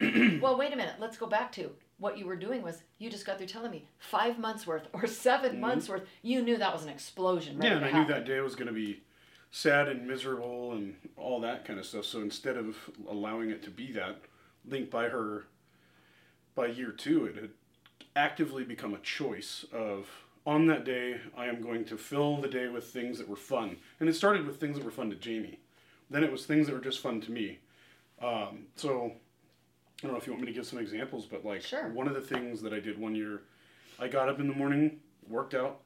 well, 0.40 0.56
wait 0.56 0.72
a 0.72 0.76
minute. 0.76 0.94
Let's 1.00 1.16
go 1.16 1.26
back 1.26 1.50
to 1.52 1.70
what 1.98 2.16
you 2.16 2.26
were 2.26 2.36
doing 2.36 2.62
was 2.62 2.82
you 2.98 3.10
just 3.10 3.26
got 3.26 3.38
through 3.38 3.46
telling 3.46 3.70
me 3.70 3.86
five 3.98 4.38
months 4.38 4.66
worth 4.66 4.86
or 4.92 5.06
7 5.06 5.58
months 5.60 5.88
worth. 5.88 6.02
You 6.22 6.42
knew 6.42 6.56
that 6.58 6.72
was 6.72 6.84
an 6.84 6.88
explosion. 6.90 7.54
Mm-hmm. 7.54 7.62
Yeah, 7.64 7.76
and 7.76 7.84
I 7.84 7.90
knew 7.90 8.06
that 8.08 8.24
day 8.24 8.40
was 8.40 8.54
going 8.54 8.68
to 8.68 8.72
be 8.74 9.02
sad 9.50 9.88
and 9.88 10.06
miserable 10.06 10.72
and 10.72 10.94
all 11.16 11.40
that 11.40 11.64
kind 11.64 11.78
of 11.78 11.86
stuff. 11.86 12.04
So 12.04 12.20
instead 12.20 12.56
of 12.56 12.76
allowing 13.08 13.50
it 13.50 13.62
to 13.64 13.70
be 13.70 13.92
that, 13.92 14.20
linked 14.64 14.90
by 14.90 15.08
her, 15.08 15.46
by 16.54 16.66
year 16.66 16.90
two, 16.92 17.26
it 17.26 17.36
had 17.36 17.50
actively 18.16 18.64
become 18.64 18.94
a 18.94 18.98
choice 18.98 19.64
of 19.72 20.06
on 20.46 20.66
that 20.66 20.84
day 20.84 21.20
I 21.36 21.46
am 21.46 21.60
going 21.60 21.84
to 21.86 21.96
fill 21.96 22.40
the 22.40 22.48
day 22.48 22.68
with 22.68 22.84
things 22.84 23.18
that 23.18 23.28
were 23.28 23.36
fun, 23.36 23.76
and 23.98 24.08
it 24.08 24.14
started 24.14 24.46
with 24.46 24.58
things 24.58 24.76
that 24.76 24.84
were 24.84 24.90
fun 24.90 25.10
to 25.10 25.16
Jamie. 25.16 25.58
Then 26.08 26.24
it 26.24 26.32
was 26.32 26.44
things 26.46 26.66
that 26.66 26.72
were 26.72 26.80
just 26.80 27.00
fun 27.00 27.20
to 27.22 27.30
me. 27.30 27.58
Um, 28.20 28.66
so 28.74 29.12
I 30.02 30.02
don't 30.02 30.12
know 30.12 30.18
if 30.18 30.26
you 30.26 30.32
want 30.32 30.44
me 30.44 30.46
to 30.46 30.52
give 30.52 30.66
some 30.66 30.78
examples, 30.78 31.26
but 31.26 31.44
like 31.44 31.62
Sure. 31.62 31.88
one 31.88 32.08
of 32.08 32.14
the 32.14 32.20
things 32.20 32.62
that 32.62 32.72
I 32.72 32.80
did 32.80 32.98
one 32.98 33.14
year, 33.14 33.42
I 33.98 34.08
got 34.08 34.28
up 34.28 34.40
in 34.40 34.48
the 34.48 34.54
morning, 34.54 35.00
worked 35.28 35.54
out, 35.54 35.82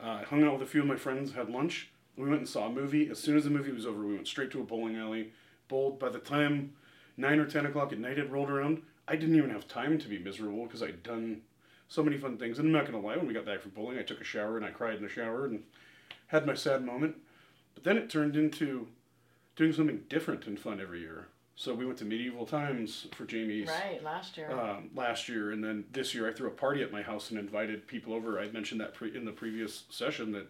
uh, 0.00 0.24
hung 0.24 0.42
out 0.42 0.54
with 0.54 0.62
a 0.62 0.70
few 0.70 0.80
of 0.80 0.86
my 0.86 0.96
friends, 0.96 1.32
had 1.32 1.48
lunch. 1.50 1.90
We 2.18 2.24
went 2.28 2.40
and 2.40 2.48
saw 2.48 2.66
a 2.66 2.72
movie. 2.72 3.08
As 3.08 3.18
soon 3.20 3.36
as 3.36 3.44
the 3.44 3.50
movie 3.50 3.70
was 3.70 3.86
over, 3.86 4.04
we 4.04 4.14
went 4.14 4.26
straight 4.26 4.50
to 4.50 4.60
a 4.60 4.64
bowling 4.64 4.96
alley. 4.96 5.32
Bowled. 5.68 6.00
By 6.00 6.08
the 6.08 6.18
time 6.18 6.72
nine 7.16 7.38
or 7.38 7.46
ten 7.46 7.64
o'clock 7.64 7.92
at 7.92 7.98
night 7.98 8.18
had 8.18 8.32
rolled 8.32 8.50
around, 8.50 8.82
I 9.06 9.14
didn't 9.16 9.36
even 9.36 9.50
have 9.50 9.68
time 9.68 9.98
to 9.98 10.08
be 10.08 10.18
miserable 10.18 10.64
because 10.64 10.82
I'd 10.82 11.02
done 11.04 11.42
so 11.86 12.02
many 12.02 12.18
fun 12.18 12.36
things. 12.36 12.58
And 12.58 12.66
I'm 12.66 12.72
not 12.72 12.86
gonna 12.86 13.04
lie, 13.04 13.16
when 13.16 13.28
we 13.28 13.34
got 13.34 13.46
back 13.46 13.60
from 13.60 13.70
bowling, 13.70 13.98
I 13.98 14.02
took 14.02 14.20
a 14.20 14.24
shower 14.24 14.56
and 14.56 14.66
I 14.66 14.70
cried 14.70 14.96
in 14.96 15.02
the 15.02 15.08
shower 15.08 15.46
and 15.46 15.62
had 16.26 16.44
my 16.44 16.54
sad 16.54 16.84
moment. 16.84 17.16
But 17.74 17.84
then 17.84 17.96
it 17.96 18.10
turned 18.10 18.34
into 18.36 18.88
doing 19.54 19.72
something 19.72 20.02
different 20.08 20.46
and 20.46 20.58
fun 20.58 20.80
every 20.80 21.00
year. 21.00 21.28
So 21.54 21.72
we 21.74 21.86
went 21.86 21.98
to 21.98 22.04
medieval 22.04 22.46
times 22.46 23.06
for 23.14 23.24
Jamie's 23.26 23.68
Right, 23.68 24.02
last 24.02 24.36
year. 24.36 24.50
um, 24.50 24.90
last 24.94 25.28
year, 25.28 25.50
and 25.52 25.62
then 25.62 25.84
this 25.92 26.14
year 26.14 26.28
I 26.28 26.32
threw 26.32 26.46
a 26.48 26.52
party 26.52 26.82
at 26.82 26.92
my 26.92 27.02
house 27.02 27.30
and 27.30 27.38
invited 27.38 27.86
people 27.88 28.12
over. 28.14 28.38
I 28.40 28.48
mentioned 28.48 28.80
that 28.80 28.94
pre- 28.94 29.16
in 29.16 29.24
the 29.24 29.32
previous 29.32 29.84
session 29.90 30.30
that 30.32 30.46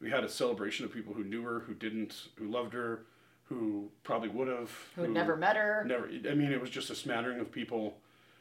we 0.00 0.10
had 0.10 0.24
a 0.24 0.28
celebration 0.28 0.84
of 0.84 0.92
people 0.92 1.14
who 1.14 1.24
knew 1.24 1.42
her, 1.42 1.60
who 1.60 1.74
didn't, 1.74 2.28
who 2.36 2.48
loved 2.48 2.72
her, 2.74 3.04
who 3.44 3.90
probably 4.02 4.28
would 4.28 4.48
have, 4.48 4.70
who 4.96 5.02
had 5.02 5.10
never 5.10 5.36
met 5.36 5.56
her. 5.56 5.84
never. 5.86 6.06
I 6.06 6.34
mean, 6.34 6.52
it 6.52 6.60
was 6.60 6.70
just 6.70 6.90
a 6.90 6.94
smattering 6.94 7.40
of 7.40 7.52
people 7.52 7.98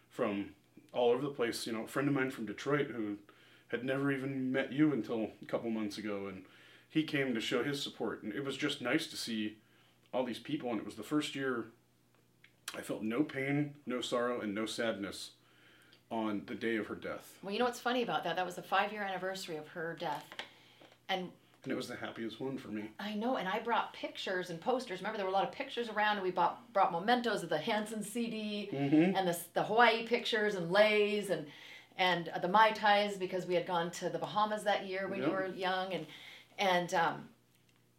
from 0.10 0.50
all 0.91 1.12
over 1.12 1.22
the 1.22 1.29
place. 1.29 1.65
You 1.67 1.74
know, 1.74 1.83
a 1.83 1.88
friend 1.88 2.07
of 2.07 2.13
mine 2.13 2.31
from 2.31 2.45
Detroit 2.45 2.88
who 2.88 3.17
had 3.67 3.83
never 3.83 4.12
even 4.12 4.51
met 4.51 4.72
you 4.72 4.93
until 4.93 5.29
a 5.41 5.45
couple 5.45 5.69
months 5.69 5.98
ago, 5.98 6.27
and 6.27 6.43
he 6.89 7.03
came 7.03 7.33
to 7.33 7.41
show 7.41 7.63
his 7.63 7.81
support, 7.81 8.24
and 8.24 8.33
it 8.33 8.45
was 8.45 8.55
just 8.55 8.81
nice 8.81 9.07
to 9.07 9.17
see 9.17 9.57
all 10.13 10.24
these 10.24 10.39
people. 10.39 10.69
And 10.69 10.79
it 10.79 10.86
was 10.86 10.95
the 10.95 11.03
first 11.03 11.36
year 11.36 11.65
I 12.75 12.81
felt 12.81 13.03
no 13.03 13.24
pain, 13.24 13.75
no 13.86 14.01
sorrow, 14.01 14.41
and 14.41 14.53
no 14.55 14.65
sadness 14.65 15.31
on 16.10 16.43
the 16.45 16.55
day 16.55 16.75
of 16.75 16.88
her 16.88 16.95
death, 16.95 17.39
Well, 17.41 17.51
you 17.51 17.57
know 17.57 17.65
what's 17.65 17.79
funny 17.79 18.03
about 18.03 18.24
that? 18.24 18.36
That 18.36 18.45
was 18.45 18.55
the 18.55 18.62
five 18.62 18.91
year 18.91 19.01
anniversary 19.01 19.57
of 19.57 19.67
her 19.69 19.98
death. 20.00 20.24
And 21.10 21.29
and 21.63 21.72
it 21.72 21.75
was 21.75 21.88
the 21.88 21.96
happiest 21.96 22.39
one 22.41 22.58
for 22.58 22.67
me. 22.70 22.91
I 23.00 23.13
know, 23.15 23.38
and 23.38 23.48
I 23.48 23.60
brought 23.60 23.93
pictures 23.93 24.50
and 24.50 24.60
posters. 24.60 25.00
Remember, 25.00 25.17
there 25.17 25.25
were 25.25 25.32
a 25.32 25.34
lot 25.34 25.46
of 25.48 25.51
pictures 25.53 25.88
around, 25.89 26.17
and 26.17 26.24
we 26.24 26.32
bought 26.32 26.72
brought 26.74 26.91
mementos 26.91 27.41
of 27.43 27.50
the 27.50 27.58
Hanson 27.58 28.03
CD 28.03 28.70
Mm-hmm. 28.72 29.15
and 29.15 29.27
the 29.27 29.38
the 29.53 29.63
Hawaii 29.63 30.05
pictures 30.05 30.55
and 30.55 30.72
leis 30.72 31.29
and 31.29 31.46
and 31.98 32.29
the 32.41 32.48
mai 32.48 32.72
tais 32.72 33.15
because 33.17 33.46
we 33.46 33.53
had 33.55 33.65
gone 33.67 33.91
to 33.91 34.10
the 34.10 34.17
Bahamas 34.20 34.63
that 34.63 34.86
year 34.88 35.08
when 35.08 35.22
you 35.22 35.29
were 35.29 35.48
young, 35.48 35.93
and 35.93 36.05
and 36.58 36.93
um, 36.93 37.29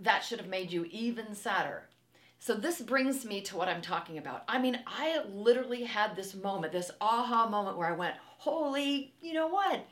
that 0.01 0.25
should 0.25 0.41
have 0.41 0.49
made 0.49 0.71
you 0.73 0.85
even 0.91 1.35
sadder. 1.35 1.85
So 2.41 2.55
this 2.55 2.83
brings 2.83 3.25
me 3.25 3.41
to 3.43 3.57
what 3.57 3.69
I'm 3.69 3.81
talking 3.81 4.19
about. 4.19 4.45
I 4.49 4.59
mean, 4.59 4.79
I 4.87 5.23
literally 5.33 5.85
had 5.85 6.15
this 6.15 6.35
moment, 6.35 6.73
this 6.75 6.91
aha 7.01 7.49
moment 7.49 7.79
where 7.79 7.89
I 7.89 7.93
went, 7.97 8.17
"Holy, 8.39 9.15
you 9.23 9.33
know 9.33 9.47
what? 9.49 9.87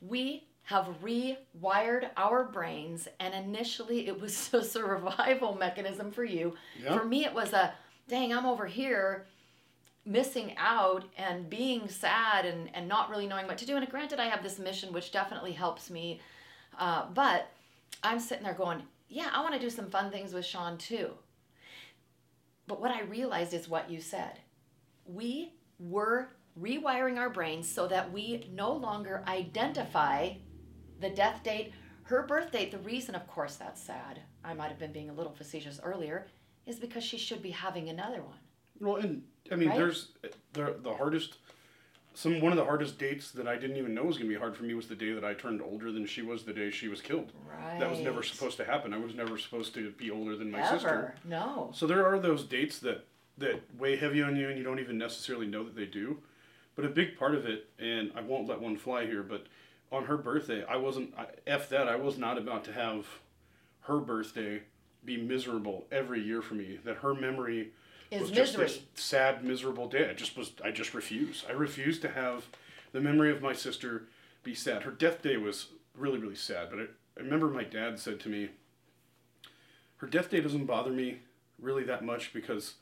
We 0.00 0.44
have 0.64 0.88
rewired 1.02 2.08
our 2.16 2.44
brains, 2.44 3.08
and 3.18 3.34
initially 3.34 4.06
it 4.06 4.20
was 4.20 4.52
a 4.54 4.62
survival 4.62 5.54
mechanism 5.54 6.10
for 6.10 6.24
you. 6.24 6.54
Yeah. 6.82 6.96
For 6.96 7.04
me, 7.04 7.24
it 7.24 7.34
was 7.34 7.52
a 7.52 7.74
dang, 8.08 8.32
I'm 8.32 8.46
over 8.46 8.66
here 8.66 9.26
missing 10.04 10.54
out 10.58 11.04
and 11.16 11.48
being 11.48 11.88
sad 11.88 12.44
and, 12.44 12.68
and 12.74 12.88
not 12.88 13.08
really 13.08 13.26
knowing 13.26 13.46
what 13.46 13.58
to 13.58 13.66
do. 13.66 13.76
And 13.76 13.88
granted, 13.88 14.18
I 14.18 14.26
have 14.26 14.42
this 14.42 14.58
mission, 14.58 14.92
which 14.92 15.12
definitely 15.12 15.52
helps 15.52 15.90
me. 15.90 16.20
Uh, 16.78 17.06
but 17.14 17.50
I'm 18.02 18.18
sitting 18.18 18.44
there 18.44 18.54
going, 18.54 18.82
yeah, 19.08 19.28
I 19.32 19.42
want 19.42 19.54
to 19.54 19.60
do 19.60 19.70
some 19.70 19.90
fun 19.90 20.10
things 20.10 20.32
with 20.32 20.44
Sean 20.44 20.76
too. 20.76 21.10
But 22.66 22.80
what 22.80 22.90
I 22.90 23.02
realized 23.02 23.54
is 23.54 23.68
what 23.68 23.90
you 23.90 24.00
said. 24.00 24.40
We 25.06 25.52
were 25.78 26.28
rewiring 26.60 27.18
our 27.18 27.30
brains 27.30 27.68
so 27.68 27.86
that 27.88 28.12
we 28.12 28.48
no 28.52 28.72
longer 28.72 29.24
identify 29.26 30.32
the 31.02 31.10
death 31.10 31.42
date, 31.42 31.72
her 32.04 32.22
birth 32.22 32.50
date. 32.52 32.70
The 32.70 32.78
reason, 32.78 33.14
of 33.14 33.26
course, 33.26 33.56
that's 33.56 33.82
sad, 33.82 34.20
I 34.42 34.54
might 34.54 34.68
have 34.68 34.78
been 34.78 34.92
being 34.92 35.10
a 35.10 35.12
little 35.12 35.32
facetious 35.32 35.78
earlier, 35.82 36.28
is 36.64 36.76
because 36.78 37.04
she 37.04 37.18
should 37.18 37.42
be 37.42 37.50
having 37.50 37.90
another 37.90 38.22
one. 38.22 38.38
Well, 38.80 38.96
and 38.96 39.22
I 39.50 39.56
mean, 39.56 39.68
Right? 39.68 39.76
there's 39.78 40.08
the 40.54 40.76
the 40.82 40.94
hardest. 40.94 41.36
Some 42.14 42.40
one 42.40 42.52
of 42.52 42.58
the 42.58 42.64
hardest 42.64 42.98
dates 42.98 43.30
that 43.32 43.48
I 43.48 43.56
didn't 43.56 43.76
even 43.76 43.94
know 43.94 44.04
was 44.04 44.18
gonna 44.18 44.28
be 44.28 44.34
hard 44.36 44.54
for 44.56 44.64
me 44.64 44.74
was 44.74 44.86
the 44.86 44.94
day 44.94 45.12
that 45.12 45.24
I 45.24 45.32
turned 45.34 45.62
older 45.62 45.90
than 45.90 46.04
she 46.06 46.20
was 46.22 46.44
the 46.44 46.52
day 46.52 46.70
she 46.70 46.88
was 46.88 47.00
killed. 47.00 47.32
Right. 47.48 47.80
That 47.80 47.88
was 47.90 48.00
never 48.00 48.22
supposed 48.22 48.56
to 48.58 48.64
happen. 48.64 48.92
I 48.92 48.98
was 48.98 49.14
never 49.14 49.38
supposed 49.38 49.72
to 49.74 49.90
be 49.92 50.10
older 50.10 50.36
than 50.36 50.50
my 50.50 50.60
Ever. 50.60 50.72
sister. 50.74 51.14
No. 51.24 51.70
So 51.74 51.86
there 51.86 52.04
are 52.06 52.18
those 52.18 52.44
dates 52.44 52.78
that 52.80 53.06
that 53.38 53.62
weigh 53.78 53.96
heavy 53.96 54.22
on 54.22 54.36
you, 54.36 54.48
and 54.50 54.58
you 54.58 54.64
don't 54.64 54.78
even 54.78 54.98
necessarily 54.98 55.46
know 55.46 55.64
that 55.64 55.74
they 55.74 55.86
do. 55.86 56.18
But 56.74 56.84
a 56.84 56.88
big 56.88 57.16
part 57.18 57.34
of 57.34 57.46
it, 57.46 57.70
and 57.78 58.12
I 58.14 58.20
won't 58.20 58.46
let 58.46 58.60
one 58.60 58.76
fly 58.76 59.06
here, 59.06 59.22
but 59.22 59.46
on 59.92 60.06
her 60.06 60.16
birthday, 60.16 60.64
I 60.64 60.76
wasn't. 60.76 61.12
I, 61.16 61.26
F 61.46 61.68
that. 61.68 61.88
I 61.88 61.96
was 61.96 62.16
not 62.18 62.38
about 62.38 62.64
to 62.64 62.72
have 62.72 63.06
her 63.82 63.98
birthday 63.98 64.62
be 65.04 65.16
miserable 65.16 65.84
every 65.92 66.22
year 66.22 66.40
for 66.42 66.54
me. 66.54 66.78
That 66.84 66.96
her 66.98 67.14
memory 67.14 67.72
Is 68.10 68.22
was 68.22 68.30
just 68.30 68.58
misery. 68.58 68.66
this 68.66 68.80
sad, 68.94 69.44
miserable 69.44 69.88
day. 69.88 70.08
I 70.08 70.14
just 70.14 70.36
was. 70.36 70.52
I 70.64 70.70
just 70.70 70.94
refuse. 70.94 71.44
I 71.48 71.52
refuse 71.52 72.00
to 72.00 72.08
have 72.08 72.46
the 72.92 73.00
memory 73.00 73.30
of 73.30 73.42
my 73.42 73.52
sister 73.52 74.04
be 74.42 74.54
sad. 74.54 74.82
Her 74.84 74.90
death 74.90 75.22
day 75.22 75.36
was 75.36 75.68
really, 75.96 76.18
really 76.18 76.34
sad. 76.36 76.68
But 76.70 76.78
I, 76.80 76.82
I 77.18 77.22
remember 77.22 77.48
my 77.48 77.64
dad 77.64 77.98
said 77.98 78.18
to 78.20 78.28
me, 78.28 78.48
"Her 79.98 80.06
death 80.06 80.30
day 80.30 80.40
doesn't 80.40 80.66
bother 80.66 80.90
me 80.90 81.18
really 81.60 81.84
that 81.84 82.04
much 82.04 82.32
because, 82.32 82.74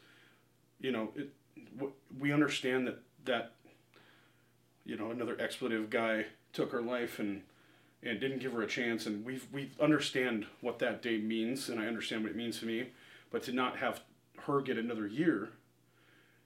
you 0.80 0.90
know, 0.92 1.10
it, 1.16 1.30
w- 1.76 1.92
we 2.18 2.32
understand 2.32 2.86
that 2.86 2.98
that, 3.24 3.52
you 4.84 4.96
know, 4.96 5.10
another 5.10 5.36
expletive 5.40 5.90
guy 5.90 6.26
took 6.52 6.72
her 6.72 6.82
life 6.82 7.18
and." 7.18 7.42
And 8.02 8.18
didn't 8.18 8.38
give 8.38 8.54
her 8.54 8.62
a 8.62 8.66
chance, 8.66 9.04
and 9.04 9.26
we 9.26 9.42
we 9.52 9.72
understand 9.78 10.46
what 10.62 10.78
that 10.78 11.02
day 11.02 11.18
means, 11.18 11.68
and 11.68 11.78
I 11.78 11.84
understand 11.86 12.22
what 12.22 12.30
it 12.30 12.34
means 12.36 12.58
to 12.60 12.64
me. 12.64 12.92
But 13.30 13.42
to 13.42 13.52
not 13.52 13.76
have 13.76 14.00
her 14.46 14.62
get 14.62 14.78
another 14.78 15.06
year, 15.06 15.50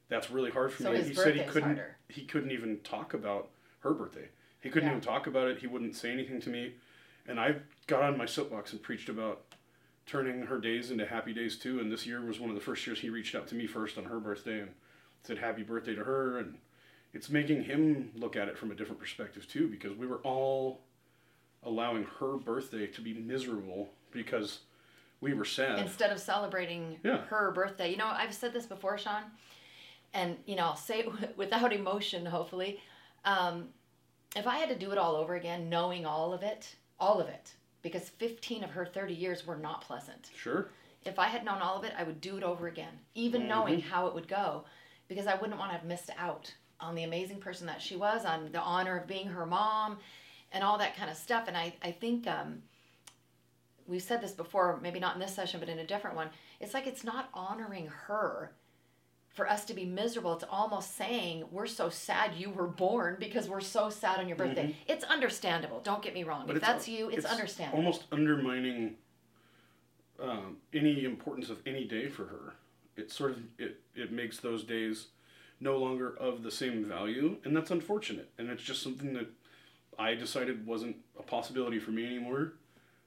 that's 0.09 0.33
really 0.33 0.51
hard 0.51 0.73
for 0.73 0.83
So 0.83 0.91
me. 0.91 1.01
he 1.03 1.15
said 1.15 1.37
he 1.37 1.45
couldn't 1.45 1.77
harder. 1.77 1.97
he 2.09 2.25
couldn't 2.25 2.51
even 2.51 2.81
talk 2.81 3.15
about 3.15 3.51
her 3.83 3.93
birthday. 3.95 4.31
He 4.63 4.69
couldn't 4.69 4.89
Yeah. 4.89 4.95
even 4.97 5.01
talk 5.01 5.29
about 5.29 5.47
it. 5.47 5.59
He 5.59 5.69
wouldn't 5.69 5.95
say 5.95 6.11
anything 6.11 6.41
to 6.41 6.51
me. 6.51 6.75
And 7.29 7.39
I 7.39 7.61
got 7.87 8.03
on 8.03 8.19
my 8.19 8.27
soapbox 8.27 8.73
and 8.73 8.83
preached 8.83 9.09
about 9.09 9.45
turning 10.07 10.47
her 10.47 10.59
days 10.59 10.91
into 10.91 11.07
happy 11.07 11.33
days 11.33 11.57
too. 11.57 11.79
And 11.79 11.93
this 11.93 12.05
year 12.05 12.21
was 12.21 12.41
one 12.41 12.51
of 12.51 12.57
the 12.57 12.63
first 12.63 12.85
years 12.85 12.99
he 12.99 13.11
reached 13.11 13.37
out 13.37 13.47
to 13.47 13.55
me 13.55 13.69
first 13.69 13.97
on 13.97 14.07
her 14.07 14.19
birthday 14.19 14.59
and 14.59 14.75
said 15.23 15.39
happy 15.39 15.63
birthday 15.63 15.95
to 15.95 16.03
her. 16.03 16.37
And 16.39 16.59
it's 17.15 17.31
making 17.31 17.63
him 17.65 18.11
look 18.17 18.37
at 18.37 18.49
it 18.49 18.59
from 18.59 18.71
a 18.71 18.75
different 18.75 19.01
perspective 19.01 19.49
too, 19.49 19.69
because 19.69 19.97
we 19.97 20.07
were 20.07 20.19
all 20.19 20.83
allowing 21.63 22.05
her 22.21 22.37
birthday 22.37 22.87
to 22.89 23.01
be 23.01 23.15
miserable 23.15 23.89
because 24.11 24.61
we 25.21 25.33
were 25.33 25.45
sad. 25.45 25.79
Instead 25.79 26.11
of 26.11 26.21
celebrating 26.21 26.99
Yeah. 27.03 27.25
her 27.27 27.51
birthday. 27.53 27.91
You 27.91 27.97
know, 27.97 28.07
I've 28.09 28.35
said 28.35 28.53
this 28.53 28.67
before, 28.67 28.99
Sean, 28.99 29.23
and, 30.13 30.37
you 30.47 30.55
know, 30.57 30.65
I'll 30.65 30.77
say 30.77 31.01
it 31.01 31.09
without 31.39 31.73
emotion, 31.73 32.27
hopefully. 32.27 32.81
Um, 33.25 33.71
if 34.37 34.47
I 34.47 34.59
had 34.59 34.69
to 34.69 34.75
do 34.77 34.91
it 34.91 34.99
all 34.99 35.17
over 35.17 35.37
again, 35.37 35.71
knowing 35.71 36.05
all 36.05 36.33
of 36.35 36.43
it, 36.43 36.75
all 37.01 37.21
of 37.21 37.29
it, 37.29 37.55
because 37.83 38.09
15 38.11 38.65
of 38.65 38.71
her 38.71 38.85
30 38.85 39.15
years 39.15 39.47
were 39.47 39.57
not 39.57 39.81
pleasant. 39.81 40.31
sure. 40.37 40.69
If 41.05 41.19
I 41.19 41.27
had 41.27 41.45
known 41.45 41.59
all 41.61 41.77
of 41.77 41.85
it, 41.85 41.93
I 41.99 42.03
would 42.03 42.21
do 42.23 42.37
it 42.39 42.43
over 42.43 42.67
again, 42.67 42.99
even 43.15 43.47
knowing 43.47 43.81
how 43.81 44.07
it 44.07 44.15
would 44.15 44.27
go, 44.27 44.65
because 45.07 45.27
I 45.27 45.35
wouldn't 45.35 45.59
want 45.59 45.71
to 45.71 45.77
have 45.77 45.87
missed 45.87 46.09
out 46.19 46.53
on 46.81 46.95
the 46.95 47.05
amazing 47.05 47.39
person 47.39 47.67
that 47.67 47.81
she 47.81 47.97
was, 47.97 48.25
on 48.25 48.51
the 48.53 48.61
honor 48.61 48.99
of 48.99 49.07
being 49.07 49.29
her 49.29 49.47
mom, 49.47 49.99
and 50.53 50.63
all 50.63 50.79
that 50.79 50.97
kind 50.97 51.11
of 51.11 51.17
stuff. 51.17 51.49
And 51.49 51.57
I, 51.57 51.75
I 51.83 51.91
think 51.91 52.27
um, 52.27 52.63
we've 53.87 54.03
said 54.03 54.21
this 54.21 54.33
before, 54.33 54.79
maybe 54.83 55.01
not 55.01 55.15
in 55.15 55.21
this 55.21 55.35
session, 55.35 55.61
but 55.61 55.69
in 55.69 55.79
a 55.79 55.87
different 55.87 56.17
one. 56.17 56.29
It's 56.61 56.75
like 56.75 56.87
it's 56.87 57.05
not 57.05 57.29
honoring 57.35 57.89
her 58.07 58.53
for 59.35 59.49
us 59.49 59.65
to 59.65 59.75
be 59.75 59.85
miserable. 59.85 60.33
It's 60.35 60.45
almost 60.49 60.97
saying 60.97 61.45
we're 61.51 61.67
so 61.67 61.89
sad 61.89 62.35
you 62.37 62.51
were 62.51 62.69
born 62.69 63.17
because 63.19 63.49
we're 63.49 63.61
so 63.61 63.91
sad 63.91 64.21
on 64.21 64.29
your 64.29 64.37
birthday. 64.37 64.77
It's 64.87 65.05
understandable. 65.05 65.81
Don't 65.81 66.03
get 66.03 66.15
me 66.15 66.23
wrong. 66.23 66.45
But 66.47 66.57
if 66.57 66.63
that's 66.63 66.89
you, 66.89 67.09
it's, 67.09 67.27
understandable. 67.27 67.79
Almost 67.79 68.05
undermining 68.13 68.95
um, 70.23 70.59
any 70.73 71.05
importance 71.05 71.51
of 71.51 71.59
any 71.67 71.85
day 71.85 72.09
for 72.09 72.27
her. 72.27 72.55
It 72.97 73.11
sort 73.11 73.33
of 73.33 73.39
it 73.59 73.81
it 73.97 74.13
makes 74.13 74.39
those 74.39 74.63
days 74.63 75.09
no 75.61 75.77
longer 75.79 76.17
of 76.19 76.43
the 76.43 76.51
same 76.51 76.85
value, 76.85 77.37
and 77.45 77.57
that's 77.57 77.71
unfortunate. 77.71 78.31
And 78.39 78.51
it's 78.51 78.63
just 78.63 78.83
something 78.83 79.13
that 79.15 79.29
I 79.99 80.15
decided 80.15 80.67
wasn't 80.67 80.97
a 81.19 81.23
possibility 81.23 81.79
for 81.79 81.91
me 81.91 82.05
anymore. 82.07 82.55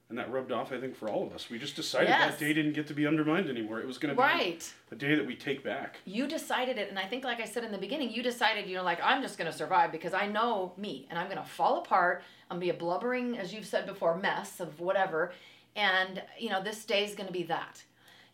And 0.08 0.16
that 0.16 0.32
rubbed 0.32 0.52
off, 0.52 0.72
I 0.72 0.80
think, 0.80 0.96
for 0.96 1.10
all 1.10 1.26
of 1.26 1.34
us. 1.34 1.50
We 1.50 1.58
just 1.58 1.76
decided 1.76 2.08
Yes. 2.08 2.30
that 2.30 2.40
day 2.40 2.54
didn't 2.54 2.72
get 2.72 2.86
to 2.86 2.94
be 2.94 3.06
undermined 3.06 3.50
anymore. 3.50 3.78
It 3.80 3.86
was 3.86 3.98
going 3.98 4.08
to 4.08 4.16
be 4.16 4.22
right. 4.26 4.72
a 4.90 4.94
day 4.96 5.14
that 5.14 5.26
we 5.26 5.36
take 5.36 5.62
back. 5.62 5.98
you 6.06 6.26
decided 6.26 6.78
it 6.78 6.88
and 6.88 6.98
i 6.98 7.04
think 7.04 7.24
like 7.24 7.40
i 7.42 7.44
said 7.44 7.62
in 7.62 7.70
the 7.70 7.76
beginning 7.76 8.10
you 8.10 8.22
decided 8.22 8.66
you 8.66 8.74
know 8.74 8.82
like 8.82 8.98
i'm 9.04 9.20
just 9.20 9.36
going 9.36 9.50
to 9.50 9.56
survive 9.56 9.92
because 9.92 10.14
i 10.14 10.26
know 10.26 10.72
me 10.78 11.06
and 11.10 11.18
i'm 11.18 11.26
going 11.26 11.36
to 11.36 11.44
fall 11.44 11.76
apart 11.78 12.22
i'm 12.50 12.58
going 12.58 12.66
to 12.68 12.72
be 12.72 12.76
a 12.76 12.80
blubbering 12.80 13.36
as 13.36 13.52
you've 13.52 13.66
said 13.66 13.84
before 13.86 14.16
mess 14.16 14.60
of 14.60 14.80
whatever 14.80 15.30
and 15.76 16.22
you 16.38 16.48
know 16.48 16.62
this 16.62 16.86
day 16.86 17.04
is 17.04 17.14
going 17.14 17.26
to 17.26 17.32
be 17.32 17.42
that 17.42 17.82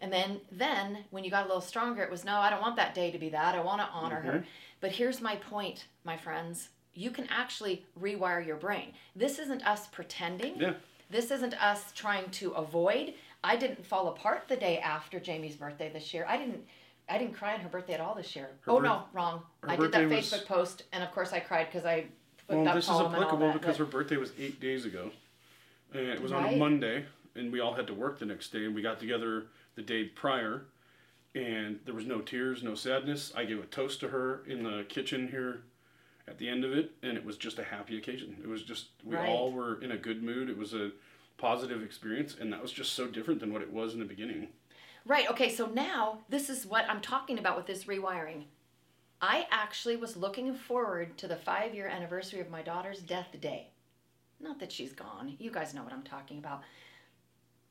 and 0.04 0.12
then 0.12 0.40
then 0.52 0.98
when 1.10 1.24
you 1.24 1.30
got 1.30 1.44
a 1.44 1.46
little 1.46 1.62
stronger 1.62 2.02
it 2.02 2.10
was 2.10 2.24
no 2.24 2.36
i 2.36 2.50
don't 2.50 2.60
want 2.60 2.76
that 2.76 2.94
day 2.94 3.10
to 3.10 3.18
be 3.18 3.30
that 3.30 3.54
i 3.54 3.60
want 3.60 3.80
to 3.80 3.88
honor 3.88 4.20
her 4.20 4.32
mm-hmm. 4.32 4.46
but 4.80 4.92
here's 4.92 5.20
my 5.20 5.34
point 5.36 5.86
my 6.04 6.16
friends 6.16 6.68
you 6.92 7.10
can 7.10 7.26
actually 7.30 7.84
rewire 8.00 8.46
your 8.46 8.56
brain 8.56 8.92
this 9.16 9.38
isn't 9.38 9.66
us 9.66 9.86
pretending 9.88 10.56
Yeah. 10.60 10.74
this 11.10 11.30
isn't 11.30 11.54
us 11.62 11.92
trying 11.92 12.30
to 12.30 12.50
avoid. 12.52 13.14
I 13.42 13.56
didn't 13.56 13.84
fall 13.84 14.08
apart 14.08 14.44
the 14.48 14.56
day 14.56 14.78
after 14.78 15.20
Jamie's 15.20 15.54
birthday 15.54 15.90
this 15.92 16.14
year. 16.14 16.24
I 16.28 16.36
didn't 16.38 16.64
I 17.08 17.18
didn't 17.18 17.34
cry 17.34 17.52
on 17.54 17.60
her 17.60 17.68
birthday 17.68 17.92
at 17.94 18.00
all 18.00 18.14
this 18.14 18.34
year. 18.34 18.48
Her 18.62 18.72
oh 18.72 18.76
birth- 18.76 18.84
no, 18.84 19.02
wrong. 19.12 19.42
I 19.62 19.76
did 19.76 19.92
that 19.92 20.02
birthday 20.02 20.16
was- 20.16 20.32
Facebook 20.32 20.46
post 20.46 20.84
and 20.92 21.02
of 21.04 21.12
course 21.12 21.32
I 21.32 21.40
cried 21.40 21.66
because 21.70 21.84
I 21.84 22.06
put 22.48 22.56
Well, 22.56 22.64
that 22.64 22.74
this 22.76 22.84
is 22.84 22.90
poem 22.90 23.06
and 23.06 23.16
all 23.16 23.22
applicable 23.22 23.46
that. 23.48 23.60
because 23.60 23.78
but- 23.78 23.84
her 23.84 23.90
birthday 23.90 24.16
was 24.16 24.32
eight 24.38 24.60
days 24.60 24.84
ago, 24.86 25.10
and 25.92 26.06
it 26.08 26.22
was 26.22 26.32
on 26.32 26.44
a 26.46 26.56
Monday, 26.56 27.04
and 27.34 27.52
we 27.52 27.60
all 27.60 27.74
had 27.74 27.86
to 27.88 27.94
work 27.94 28.18
the 28.18 28.26
next 28.26 28.52
day, 28.52 28.64
and 28.64 28.74
we 28.74 28.82
got 28.82 28.98
together 29.00 29.44
the 29.76 29.82
day 29.82 30.04
prior, 30.04 30.66
and 31.34 31.80
there 31.84 31.94
was 31.94 32.06
no 32.06 32.20
tears, 32.20 32.62
no 32.62 32.74
sadness. 32.74 33.32
I 33.36 33.44
gave 33.44 33.58
a 33.62 33.66
toast 33.66 34.00
to 34.00 34.08
her 34.08 34.42
in 34.46 34.62
the 34.62 34.84
kitchen 34.88 35.28
here 35.28 35.62
at 36.28 36.38
the 36.38 36.48
end 36.48 36.64
of 36.64 36.72
it, 36.72 36.92
and 37.02 37.16
it 37.16 37.24
was 37.24 37.36
just 37.36 37.58
a 37.58 37.64
happy 37.64 37.98
occasion. 37.98 38.36
It 38.42 38.46
was 38.48 38.62
just 38.62 38.88
we 39.04 39.16
Right. 39.16 39.28
all 39.28 39.52
were 39.52 39.80
in 39.82 39.92
a 39.92 39.96
good 39.96 40.22
mood. 40.22 40.48
It 40.48 40.56
was 40.56 40.74
a 40.74 40.92
positive 41.36 41.82
experience, 41.82 42.36
and 42.38 42.52
that 42.52 42.62
was 42.62 42.72
just 42.72 42.92
so 42.94 43.06
different 43.08 43.40
than 43.40 43.52
what 43.52 43.62
it 43.62 43.72
was 43.72 43.92
in 43.94 43.98
the 43.98 44.04
beginning. 44.06 44.48
Right. 45.06 45.28
Okay. 45.30 45.50
So 45.50 45.66
now 45.66 46.20
this 46.28 46.48
is 46.48 46.64
what 46.64 46.88
I'm 46.88 47.00
talking 47.00 47.38
about 47.38 47.56
with 47.56 47.66
this 47.66 47.84
rewiring. 47.84 48.44
I 49.20 49.46
actually 49.50 49.96
was 49.96 50.16
looking 50.16 50.54
forward 50.54 51.18
to 51.18 51.28
the 51.28 51.36
five 51.36 51.74
year 51.74 51.88
anniversary 51.88 52.40
of 52.40 52.48
my 52.50 52.62
daughter's 52.62 53.00
death 53.00 53.28
day. 53.40 53.68
Not 54.40 54.58
that 54.60 54.72
she's 54.72 54.92
gone. 54.92 55.36
You 55.38 55.50
guys 55.50 55.74
know 55.74 55.82
what 55.82 55.92
I'm 55.92 56.02
talking 56.02 56.38
about. 56.38 56.62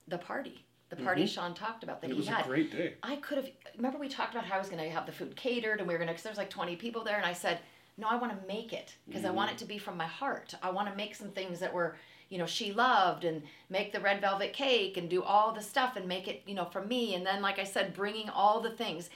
The 0.08 0.18
party. 0.18 0.64
The 0.96 1.04
party 1.04 1.24
mm-hmm. 1.24 1.28
Sean 1.28 1.54
talked 1.56 1.84
about 1.84 2.02
that 2.02 2.12
it 2.12 2.14
he 2.14 2.20
was 2.20 2.28
had. 2.28 2.46
a 2.46 2.48
great 2.48 2.72
day. 2.72 2.94
I 3.02 3.16
could 3.16 3.38
have. 3.38 3.50
Remember, 3.76 3.98
we 3.98 4.08
talked 4.08 4.36
about 4.36 4.46
how 4.46 4.56
I 4.56 4.60
was 4.60 4.70
going 4.70 4.84
to 4.84 4.90
have 4.92 5.08
the 5.08 5.12
food 5.12 5.36
catered, 5.36 5.80
and 5.80 5.88
we 5.88 5.94
were 5.94 5.98
going 5.98 6.08
to. 6.08 6.14
Because 6.14 6.24
there's 6.24 6.38
like 6.38 6.52
20 6.52 6.76
people 6.76 7.04
there, 7.04 7.18
and 7.18 7.26
I 7.26 7.34
said, 7.34 7.60
no, 7.98 8.08
I 8.08 8.16
want 8.16 8.40
to 8.40 8.48
make 8.48 8.74
it 8.74 8.96
because 9.08 9.26
I 9.26 9.32
want 9.32 9.50
mm. 9.50 9.54
it 9.54 9.58
to 9.60 9.66
be 9.66 9.80
from 9.80 9.98
my 9.98 10.06
heart. 10.06 10.54
I 10.62 10.70
want 10.70 10.90
to 10.90 10.96
make 10.96 11.16
some 11.16 11.30
things 11.30 11.60
that 11.60 11.74
were, 11.74 11.96
you 12.30 12.38
know, 12.38 12.46
she 12.46 12.74
loved, 12.74 13.24
and 13.24 13.42
make 13.70 13.92
the 13.92 14.00
red 14.00 14.22
velvet 14.22 14.54
cake, 14.54 14.98
and 14.98 15.10
do 15.10 15.24
all 15.24 15.52
the 15.52 15.62
stuff, 15.62 15.96
and 15.96 16.08
make 16.08 16.28
it, 16.28 16.44
you 16.46 16.54
know, 16.54 16.66
from 16.66 16.88
me. 16.88 17.16
And 17.16 17.26
then, 17.26 17.42
like 17.42 17.58
I 17.58 17.64
said, 17.64 17.96
bringing 17.96 18.30
all 18.30 18.60
the 18.60 18.72
things. 18.72 19.10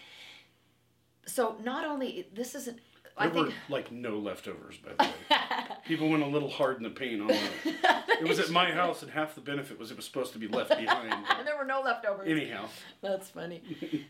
So 1.28 1.58
not 1.64 1.86
only 1.86 2.28
this 2.34 2.56
isn't. 2.56 2.80
I 3.20 3.30
think. 3.30 3.48
were 3.48 3.54
like 3.70 3.92
no 3.92 4.18
leftovers, 4.18 4.78
by 4.78 4.94
the 4.94 5.04
way. 5.04 5.12
People 5.88 6.10
went 6.10 6.24
a 6.24 6.28
little 6.28 6.50
hard 6.50 6.78
in 6.78 6.84
the 6.84 6.90
paint 6.90 7.22
on 7.22 7.28
that. 7.28 8.04
It 8.20 8.28
was 8.28 8.40
at 8.40 8.50
my 8.50 8.72
house, 8.72 9.04
and 9.04 9.12
half 9.12 9.36
the 9.36 9.42
benefit 9.42 9.78
was 9.78 9.92
it 9.92 9.98
was 9.98 10.06
supposed 10.06 10.34
to 10.34 10.40
be 10.40 10.48
left 10.48 10.72
behind. 10.72 11.14
and 11.38 11.48
there 11.48 11.56
were 11.56 11.66
no 11.66 11.82
leftovers. 11.82 12.28
Anyhow, 12.28 12.66
That's 13.00 13.30
funny. 13.30 13.62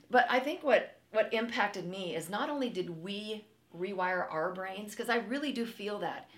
but 0.10 0.26
I 0.30 0.40
think 0.40 0.64
what 0.64 0.98
what 1.12 1.34
impacted 1.34 1.86
me 1.86 2.16
is 2.16 2.30
not 2.30 2.50
only 2.50 2.70
did 2.70 3.04
we 3.04 3.46
rewire 3.78 4.26
our 4.32 4.54
brains 4.54 4.92
because 4.92 5.10
I 5.10 5.18
really 5.18 5.52
do 5.52 5.66
feel 5.66 6.00
that 6.00 6.30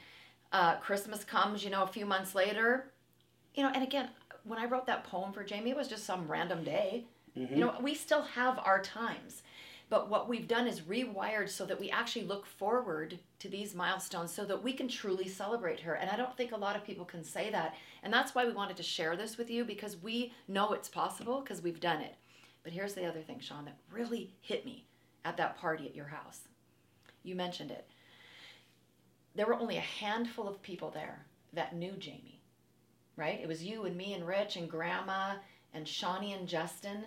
uh, 0.52 0.78
Christmas 0.78 1.24
comes, 1.24 1.64
you 1.64 1.70
know, 1.70 1.84
a 1.84 1.88
few 1.88 2.08
months 2.08 2.34
later, 2.34 2.92
you 3.54 3.62
know, 3.62 3.70
and 3.72 3.84
again, 3.84 4.10
when 4.46 4.58
I 4.58 4.66
wrote 4.66 4.88
that 4.88 5.04
poem 5.04 5.32
for 5.32 5.44
Jamie, 5.44 5.70
it 5.70 5.78
was 5.78 5.88
just 5.88 6.06
some 6.06 6.28
random 6.28 6.64
day. 6.64 7.06
You 7.36 7.58
know, 7.58 7.76
we 7.82 7.94
still 7.94 8.24
have 8.24 8.60
our 8.60 8.82
times. 8.82 9.44
But 9.90 10.08
what 10.08 10.30
we've 10.30 10.48
done 10.48 10.68
is 10.68 10.82
rewired 10.82 11.50
so 11.50 11.66
that 11.66 11.80
we 11.80 11.90
actually 11.90 12.26
look 12.26 12.46
forward 12.46 13.18
to 13.40 13.50
these 13.50 13.74
milestones 13.74 14.32
so 14.32 14.46
that 14.46 14.64
we 14.64 14.72
can 14.72 14.88
truly 14.88 15.28
celebrate 15.28 15.80
her. 15.80 15.96
And 15.96 16.12
I 16.12 16.16
don't 16.16 16.38
think 16.38 16.52
a 16.52 16.58
lot 16.58 16.76
of 16.76 16.84
people 16.86 17.06
can 17.06 17.24
say 17.24 17.50
that. 17.50 17.76
And 18.04 18.14
that's 18.14 18.36
why 18.36 18.46
we 18.46 18.54
wanted 18.54 18.78
to 18.78 18.84
share 18.84 19.16
this 19.16 19.38
with 19.38 19.50
you 19.50 19.66
because 19.66 19.98
we 19.98 20.32
know 20.48 20.74
it's 20.74 20.90
possible 20.90 21.42
because 21.42 21.64
we've 21.64 21.80
done 21.80 22.02
it. 22.02 22.16
But 22.64 22.74
here's 22.74 22.94
the 22.94 23.08
other 23.08 23.22
thing, 23.22 23.40
Sean, 23.40 23.66
that 23.66 23.78
really 23.92 24.32
hit 24.42 24.64
me 24.64 24.86
at 25.26 25.38
that 25.38 25.58
party 25.58 25.88
at 25.88 25.96
your 25.96 26.08
house. 26.08 26.42
You 27.24 27.34
mentioned 27.36 27.72
it. 27.72 27.88
There 29.36 29.48
were 29.48 29.60
only 29.60 29.78
a 29.78 29.82
handful 29.82 30.48
of 30.48 30.62
people 30.62 30.92
there 30.92 31.26
that 31.54 31.76
knew 31.76 31.94
Jamie, 31.94 32.42
right? 33.16 33.40
It 33.42 33.48
was 33.48 33.64
you 33.64 33.86
and 33.86 33.96
me 33.96 34.14
and 34.14 34.28
Rich 34.28 34.56
and 34.56 34.70
Grandma 34.70 35.36
and 35.74 35.88
Shawnee 35.88 36.34
and 36.34 36.48
Justin. 36.48 37.06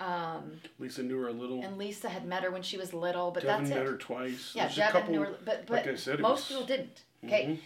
Um, 0.00 0.60
Lisa 0.78 1.02
knew 1.02 1.18
her 1.20 1.28
a 1.28 1.32
little. 1.32 1.62
and 1.62 1.76
Lisa 1.76 2.08
had 2.08 2.24
met 2.24 2.42
her 2.44 2.50
when 2.50 2.62
she 2.62 2.76
was 2.76 2.94
little, 2.94 3.30
but 3.30 3.42
Devin 3.42 3.64
that's 3.64 3.74
met 3.76 3.82
it. 3.86 3.90
her 3.90 3.96
twice. 3.96 4.52
Yeah, 4.54 4.64
There's 4.66 4.76
a 4.76 4.80
Devin 4.80 4.92
couple, 5.00 5.12
knew 5.14 5.20
her, 5.22 5.34
but 5.44 5.66
but 5.66 5.86
like 5.86 5.98
said, 5.98 6.20
most 6.20 6.50
was- 6.50 6.58
Mm-hmm. 6.58 6.60
people 6.60 6.66
didn't. 6.66 7.02
Okay, 7.24 7.60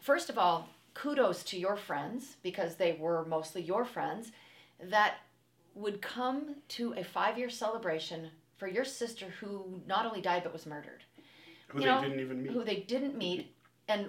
first 0.00 0.30
of 0.30 0.38
all, 0.38 0.68
kudos 0.94 1.42
to 1.44 1.58
your 1.58 1.76
friends 1.76 2.36
because 2.42 2.76
they 2.76 2.94
were 2.98 3.24
mostly 3.26 3.60
your 3.62 3.84
friends 3.84 4.32
that 4.82 5.16
would 5.74 6.00
come 6.00 6.56
to 6.68 6.94
a 6.96 7.04
five-year 7.04 7.50
celebration 7.50 8.30
for 8.56 8.66
your 8.66 8.84
sister 8.86 9.26
who 9.40 9.82
not 9.86 10.06
only 10.06 10.22
died 10.22 10.42
but 10.42 10.52
was 10.54 10.64
murdered 10.64 11.02
who 11.68 11.80
you 11.80 11.84
they 11.84 11.90
know, 11.90 12.00
didn't 12.02 12.20
even 12.20 12.42
meet. 12.42 12.52
who 12.52 12.64
they 12.64 12.76
didn't 12.76 13.18
meet 13.18 13.52
and 13.88 14.06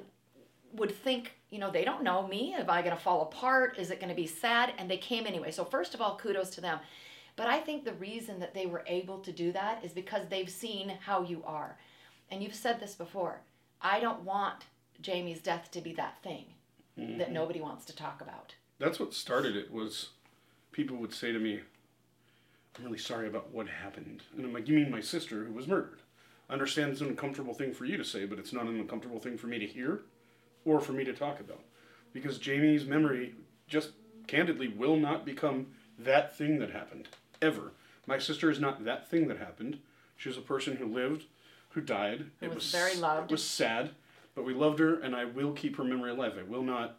would 0.74 0.91
think, 0.95 1.33
you 1.50 1.59
know, 1.59 1.71
they 1.71 1.83
don't 1.83 2.03
know 2.03 2.25
me. 2.27 2.53
Am 2.53 2.69
I 2.69 2.81
going 2.81 2.95
to 2.95 3.01
fall 3.01 3.24
apart? 3.24 3.77
Is 3.79 3.89
it 3.91 4.00
going 4.00 4.09
to 4.09 4.15
be 4.15 4.27
sad? 4.27 4.71
And 4.77 4.89
they 4.89 4.98
came 4.98 5.25
anyway. 5.25 5.50
So, 5.51 5.63
first 5.65 5.94
of 5.94 6.01
all, 6.01 6.18
kudos 6.18 6.50
to 6.51 6.61
them. 6.61 6.79
But 7.37 7.47
I 7.47 7.59
think 7.59 7.85
the 7.85 7.93
reason 7.93 8.39
that 8.41 8.53
they 8.53 8.65
were 8.65 8.83
able 8.87 9.19
to 9.19 9.31
do 9.31 9.53
that 9.53 9.85
is 9.85 9.93
because 9.93 10.27
they've 10.27 10.50
seen 10.50 10.89
how 10.89 11.21
you 11.21 11.43
are. 11.45 11.77
And 12.29 12.43
you've 12.43 12.55
said 12.55 12.79
this 12.81 12.95
before. 12.95 13.39
I 13.81 14.01
don't 14.01 14.23
want 14.23 14.65
Jamie's 15.01 15.39
death 15.39 15.71
to 15.71 15.79
be 15.81 15.93
that 15.93 16.21
thing 16.21 16.45
Mm-hmm. 17.00 17.19
that 17.19 17.31
nobody 17.31 17.61
wants 17.61 17.85
to 17.85 17.95
talk 17.95 18.21
about. 18.21 18.55
That's 18.79 19.00
what 19.00 19.13
started 19.13 19.55
it. 19.55 19.71
Was 19.71 20.09
people 20.71 20.97
would 20.97 21.13
say 21.13 21.31
to 21.31 21.37
me, 21.37 21.59
"I'm 22.75 22.83
really 22.83 22.97
sorry 22.97 23.27
about 23.27 23.51
what 23.51 23.67
happened," 23.67 24.23
and 24.35 24.43
I'm 24.43 24.51
like, 24.51 24.67
"You 24.67 24.73
mean 24.75 24.89
my 24.89 25.01
sister 25.01 25.43
who 25.43 25.53
was 25.53 25.67
murdered?" 25.67 26.00
I 26.50 26.53
understand 26.53 26.91
it's 26.91 27.01
an 27.01 27.09
uncomfortable 27.09 27.53
thing 27.53 27.71
for 27.71 27.85
you 27.85 27.97
to 27.97 28.03
say, 28.03 28.25
but 28.25 28.39
it's 28.39 28.51
not 28.51 28.65
an 28.65 28.79
uncomfortable 28.79 29.19
thing 29.19 29.37
for 29.37 29.45
me 29.45 29.59
to 29.59 29.67
hear, 29.67 30.05
or 30.65 30.79
for 30.79 30.93
me 30.93 31.03
to 31.03 31.13
talk 31.13 31.39
about, 31.39 31.63
because 32.13 32.39
Jamie's 32.39 32.85
memory 32.85 33.35
just 33.67 33.91
candidly 34.25 34.67
will 34.67 34.95
not 34.97 35.23
become 35.23 35.67
that 36.00 36.35
thing 36.35 36.57
that 36.57 36.71
happened 36.71 37.09
ever. 37.41 37.73
My 38.05 38.17
sister 38.17 38.50
is 38.50 38.59
not 38.59 38.85
that 38.85 39.09
thing 39.09 39.27
that 39.27 39.37
happened. 39.37 39.79
She 40.15 40.29
was 40.29 40.37
a 40.37 40.41
person 40.41 40.77
who 40.77 40.85
lived, 40.85 41.25
who 41.69 41.81
died. 41.81 42.31
Who 42.39 42.50
was 42.50 42.71
very 42.71 42.95
loved. 42.95 43.31
It 43.31 43.33
was 43.33 43.43
sad, 43.43 43.91
but 44.35 44.45
we 44.45 44.53
loved 44.53 44.79
her, 44.79 45.00
and 45.00 45.15
I 45.15 45.25
will 45.25 45.51
keep 45.51 45.75
her 45.77 45.83
memory 45.83 46.11
alive. 46.11 46.33
I 46.39 46.43
will 46.43 46.63
not 46.63 46.97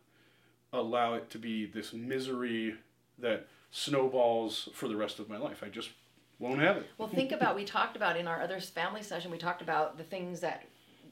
allow 0.73 1.15
it 1.15 1.31
to 1.31 1.39
be 1.39 1.67
this 1.67 1.93
misery 1.93 2.77
that 3.19 3.47
snowballs 3.71 4.69
for 4.73 4.89
the 4.89 4.97
rest 4.97 5.19
of 5.19 5.29
my 5.29 5.37
life. 5.37 5.63
I 5.63 5.69
just 5.69 5.91
won't 6.39 6.61
have 6.61 6.77
it. 6.77 6.87
Well, 6.99 7.09
think 7.09 7.33
about 7.33 7.57
we 7.57 7.65
talked 7.65 7.97
about 7.97 8.17
in 8.17 8.29
our 8.29 8.41
other 8.41 8.61
family 8.61 9.03
session. 9.03 9.31
We 9.31 9.39
talked 9.39 9.63
about 9.63 9.99
the 9.99 10.05
things 10.05 10.41
that 10.41 10.65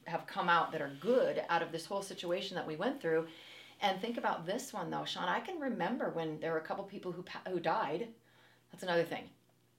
have 0.05 0.27
come 0.27 0.49
out 0.49 0.71
that 0.73 0.81
are 0.81 0.93
good 1.01 1.43
out 1.49 1.63
of 1.63 1.73
this 1.73 1.87
whole 1.87 2.03
situation 2.03 2.55
that 2.55 2.67
we 2.67 2.77
went 2.77 3.01
through, 3.01 3.27
and 3.81 4.01
think 4.01 4.19
about 4.19 4.47
this 4.47 4.73
one 4.73 4.91
though, 4.91 5.05
Sean. 5.05 5.29
I 5.29 5.41
can 5.41 5.59
remember 5.59 6.11
when 6.11 6.39
there 6.41 6.53
were 6.53 6.59
a 6.59 6.63
couple 6.63 6.85
people 6.85 7.13
who 7.13 7.25
who 7.51 7.59
died. 7.59 8.09
That's 8.73 8.83
another 8.83 9.05
thing. 9.05 9.25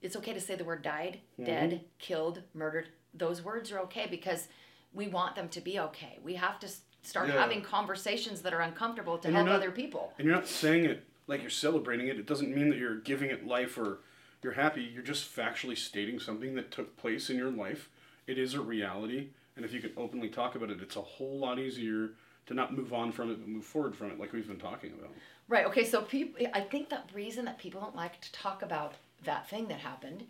It's 0.02 0.16
okay 0.16 0.34
to 0.34 0.40
say 0.40 0.56
the 0.56 0.64
word 0.64 0.82
died, 0.82 1.20
mm-hmm. 1.34 1.46
dead, 1.46 1.82
killed, 2.00 2.42
murdered. 2.54 2.90
Those 3.14 3.42
words 3.44 3.72
are 3.72 3.80
okay 3.82 4.08
because 4.10 4.48
we 4.94 5.08
want 5.08 5.36
them 5.36 5.50
to 5.50 5.62
be 5.62 5.80
okay. 5.80 6.20
We 6.24 6.36
have 6.36 6.60
to 6.60 6.70
start 7.02 7.30
Yeah. 7.30 7.40
having 7.42 7.62
conversations 7.62 8.42
that 8.42 8.54
are 8.54 8.62
uncomfortable 8.62 9.18
to 9.20 9.28
And 9.28 9.36
help 9.36 9.48
not- 9.48 9.56
other 9.56 9.72
people. 9.72 10.14
And 10.18 10.26
you're 10.26 10.36
not 10.36 10.48
saying 10.48 10.86
it 10.86 11.04
like 11.28 11.42
you're 11.42 11.50
celebrating 11.50 12.08
it. 12.08 12.20
It 12.20 12.26
doesn't 12.26 12.54
mean 12.54 12.70
that 12.70 12.78
you're 12.78 13.00
giving 13.00 13.30
it 13.30 13.46
life 13.46 13.78
or 13.78 14.00
you're 14.44 14.54
happy. 14.54 14.82
You're 14.84 15.04
just 15.04 15.34
factually 15.36 15.78
stating 15.78 16.20
something 16.20 16.56
that 16.56 16.72
took 16.72 16.96
place 16.98 17.30
in 17.30 17.38
your 17.38 17.52
life. 17.52 17.90
It 18.28 18.38
is 18.38 18.54
a 18.54 18.62
reality. 18.62 19.30
And 19.56 19.66
if 19.66 19.74
you 19.74 19.82
can 19.82 19.92
openly 19.98 20.30
talk 20.30 20.56
about 20.56 20.70
it, 20.70 20.82
it's 20.82 20.96
a 20.96 21.02
whole 21.02 21.40
lot 21.40 21.60
easier 21.60 22.12
to 22.48 22.54
not 22.54 22.76
move 22.76 22.94
on 22.94 23.12
from 23.12 23.32
it, 23.32 23.40
but 23.40 23.48
move 23.48 23.66
forward 23.66 23.96
from 23.96 24.12
it, 24.12 24.20
like 24.20 24.34
we've 24.34 24.48
been 24.48 24.58
talking 24.58 24.94
about. 24.98 25.12
Right. 25.50 25.66
Okay. 25.66 25.86
So 25.86 26.02
people, 26.02 26.48
I 26.54 26.62
think 26.62 26.90
the 26.90 27.02
reason 27.14 27.46
that 27.46 27.58
people 27.58 27.80
don't 27.80 27.96
like 27.96 28.20
to 28.22 28.32
talk 28.32 28.62
about 28.62 28.94
that 29.24 29.50
thing 29.50 29.68
that 29.68 29.80
happened 29.80 30.24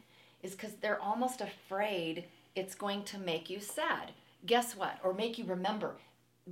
is 0.44 0.52
because 0.52 0.74
they're 0.76 1.02
almost 1.02 1.42
afraid 1.42 2.26
it's 2.56 2.76
going 2.76 3.04
to 3.04 3.18
make 3.20 3.50
you 3.50 3.60
sad. 3.60 4.12
Guess 4.46 4.76
what? 4.76 5.00
Or 5.04 5.14
make 5.14 5.38
you 5.38 5.46
remember. 5.46 5.96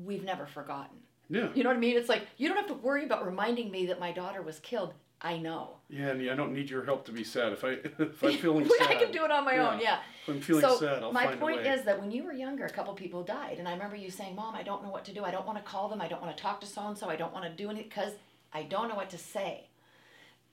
We've 0.06 0.24
never 0.24 0.46
forgotten. 0.46 0.98
Yeah. 1.30 1.50
You 1.56 1.64
know 1.64 1.70
what 1.70 1.78
I 1.78 1.80
mean? 1.80 1.98
It's 1.98 2.10
like 2.10 2.28
you 2.38 2.48
don't 2.48 2.58
have 2.58 2.68
to 2.68 2.74
worry 2.74 3.04
about 3.04 3.26
reminding 3.26 3.72
me 3.72 3.86
that 3.88 4.00
my 4.00 4.12
daughter 4.12 4.42
was 4.42 4.60
killed. 4.60 4.94
I 5.26 5.40
know. 5.40 5.70
Yeah, 5.90 6.10
and 6.10 6.30
I 6.30 6.36
don't 6.36 6.54
need 6.54 6.70
your 6.70 6.86
help 6.86 7.04
to 7.06 7.12
be 7.12 7.24
sad. 7.24 7.52
If 7.52 7.64
I 7.64 7.70
if 8.00 8.24
I'm 8.24 8.38
feeling 8.38 8.70
sad, 8.78 8.88
I 8.88 8.94
can 8.94 9.12
do 9.12 9.26
it 9.26 9.32
on 9.32 9.44
my 9.44 9.58
own. 9.58 9.80
Yeah. 9.80 9.98
If 10.22 10.36
I'm 10.36 10.40
feeling 10.40 10.62
so 10.62 10.78
sad, 10.78 11.02
I'll 11.02 11.12
my 11.12 11.26
find 11.26 11.40
point 11.40 11.62
a 11.62 11.64
way. 11.64 11.70
is 11.70 11.84
that 11.86 12.00
when 12.00 12.12
you 12.12 12.24
were 12.24 12.32
younger, 12.32 12.66
a 12.66 12.70
couple 12.70 12.94
people 12.94 13.24
died, 13.24 13.58
and 13.58 13.68
I 13.68 13.72
remember 13.72 13.96
you 13.96 14.12
saying, 14.12 14.36
"Mom, 14.36 14.54
I 14.54 14.62
don't 14.62 14.84
know 14.84 14.92
what 14.92 15.04
to 15.06 15.14
do. 15.14 15.24
I 15.24 15.32
don't 15.32 15.48
want 15.48 15.58
to 15.58 15.64
call 15.64 15.90
them. 15.90 16.00
I 16.00 16.08
don't 16.08 16.22
want 16.22 16.38
to 16.38 16.42
talk 16.42 16.62
to 16.62 16.68
so 16.68 16.88
and 16.88 16.96
so. 16.96 17.10
I 17.10 17.16
don't 17.16 17.34
want 17.34 17.44
to 17.46 17.52
do 17.52 17.72
anything 17.72 17.90
because 17.90 18.14
I 18.54 18.64
don't 18.64 18.88
know 18.88 18.94
what 18.94 19.10
to 19.10 19.18
say." 19.18 19.68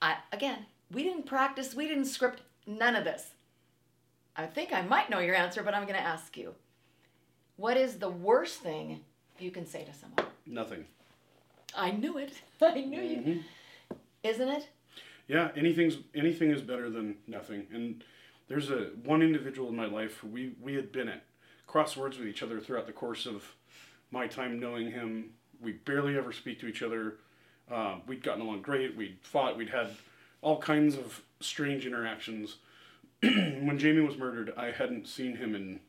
I 0.01 0.17
again, 0.31 0.65
we 0.91 1.03
didn't 1.03 1.27
practice. 1.27 1.75
We 1.75 1.87
didn't 1.87 2.05
script 2.05 2.41
none 2.65 2.95
of 2.95 3.03
this. 3.03 3.35
I 4.35 4.47
think 4.47 4.73
I 4.73 4.81
might 4.81 5.07
know 5.11 5.19
your 5.19 5.35
answer, 5.35 5.61
but 5.61 5.75
I'm 5.75 5.83
going 5.83 5.99
to 5.99 6.07
ask 6.07 6.35
you. 6.35 6.55
What 7.57 7.77
is 7.77 7.99
the 7.99 8.09
worst 8.09 8.61
thing 8.61 9.01
you 9.37 9.51
can 9.51 9.67
say 9.67 9.83
to 9.83 9.93
someone? 9.93 10.33
Nothing. 10.47 10.85
I 11.75 11.91
knew 11.91 12.17
it. 12.17 12.33
I 12.61 12.81
knew 12.81 13.01
you. 13.01 13.17
Mm-hmm. 13.17 13.39
Isn't 14.23 14.49
it? 14.49 14.69
Yeah, 15.27 15.51
anything's 15.55 15.97
anything 16.15 16.51
is 16.51 16.61
better 16.61 16.89
than 16.89 17.17
nothing. 17.27 17.67
And 17.73 18.03
there's 18.47 18.69
a 18.69 18.91
one 19.03 19.21
individual 19.21 19.69
in 19.69 19.75
my 19.75 19.85
life 19.85 20.17
who 20.17 20.27
we 20.27 20.55
we 20.61 20.75
had 20.75 20.91
been 20.91 21.09
at 21.09 21.23
crosswords 21.67 22.17
with 22.17 22.27
each 22.27 22.43
other 22.43 22.59
throughout 22.59 22.87
the 22.87 22.93
course 22.93 23.25
of 23.25 23.43
my 24.11 24.27
time 24.27 24.59
knowing 24.59 24.91
him. 24.91 25.31
We 25.61 25.73
barely 25.73 26.17
ever 26.17 26.31
speak 26.31 26.59
to 26.61 26.67
each 26.67 26.81
other. 26.81 27.15
Um, 27.71 28.01
we'd 28.07 28.23
gotten 28.23 28.41
along 28.41 28.61
great. 28.61 28.95
We'd 28.95 29.17
fought. 29.21 29.57
We'd 29.57 29.69
had 29.69 29.91
all 30.41 30.59
kinds 30.59 30.95
of 30.95 31.21
strange 31.39 31.85
interactions. 31.85 32.57
when 33.21 33.77
Jamie 33.77 34.01
was 34.01 34.17
murdered, 34.17 34.53
I 34.57 34.71
hadn't 34.71 35.07
seen 35.07 35.37
him 35.37 35.55
in 35.55 35.79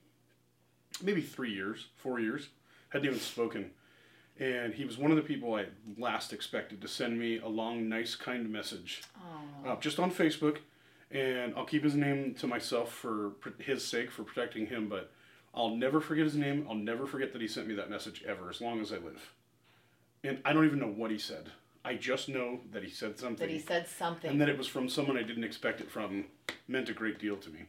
maybe 1.02 1.20
three 1.20 1.52
years, 1.52 1.88
four 1.96 2.20
years. 2.20 2.48
Hadn't 2.90 3.08
even 3.08 3.18
spoken. 3.18 3.70
And 4.38 4.74
he 4.74 4.84
was 4.84 4.98
one 4.98 5.10
of 5.12 5.16
the 5.16 5.22
people 5.22 5.54
I 5.54 5.66
last 5.96 6.32
expected 6.32 6.80
to 6.82 6.88
send 6.88 7.18
me 7.18 7.38
a 7.38 7.46
long, 7.46 7.88
nice, 7.88 8.16
kind 8.16 8.50
message, 8.50 9.02
uh, 9.64 9.76
just 9.76 9.98
on 10.00 10.10
Facebook. 10.10 10.58
and 11.10 11.54
I'll 11.56 11.64
keep 11.66 11.84
his 11.84 11.94
name 11.94 12.34
to 12.40 12.46
myself 12.48 12.92
for 12.92 13.30
pr- 13.40 13.62
his 13.62 13.84
sake 13.86 14.10
for 14.10 14.24
protecting 14.24 14.66
him. 14.66 14.88
But 14.88 15.12
I'll 15.54 15.76
never 15.76 16.00
forget 16.00 16.24
his 16.24 16.34
name. 16.34 16.66
I'll 16.68 16.74
never 16.74 17.06
forget 17.06 17.32
that 17.32 17.40
he 17.40 17.46
sent 17.46 17.68
me 17.68 17.74
that 17.74 17.88
message 17.88 18.24
ever, 18.26 18.50
as 18.50 18.60
long 18.60 18.80
as 18.80 18.92
I 18.92 18.96
live. 18.96 19.32
And 20.24 20.40
I 20.44 20.52
don't 20.52 20.64
even 20.64 20.80
know 20.80 20.88
what 20.88 21.12
he 21.12 21.18
said. 21.18 21.50
I 21.84 21.94
just 21.94 22.28
know 22.28 22.60
that 22.72 22.82
he 22.82 22.90
said 22.90 23.18
something. 23.18 23.46
That 23.46 23.52
he 23.52 23.60
said 23.60 23.86
something. 23.86 24.30
and 24.30 24.40
that 24.40 24.48
it 24.48 24.58
was 24.58 24.66
from 24.66 24.88
someone 24.88 25.16
I 25.16 25.22
didn't 25.22 25.44
expect 25.44 25.80
it 25.80 25.90
from 25.90 26.24
meant 26.66 26.88
a 26.88 26.94
great 26.94 27.20
deal 27.20 27.36
to 27.36 27.50
me. 27.50 27.60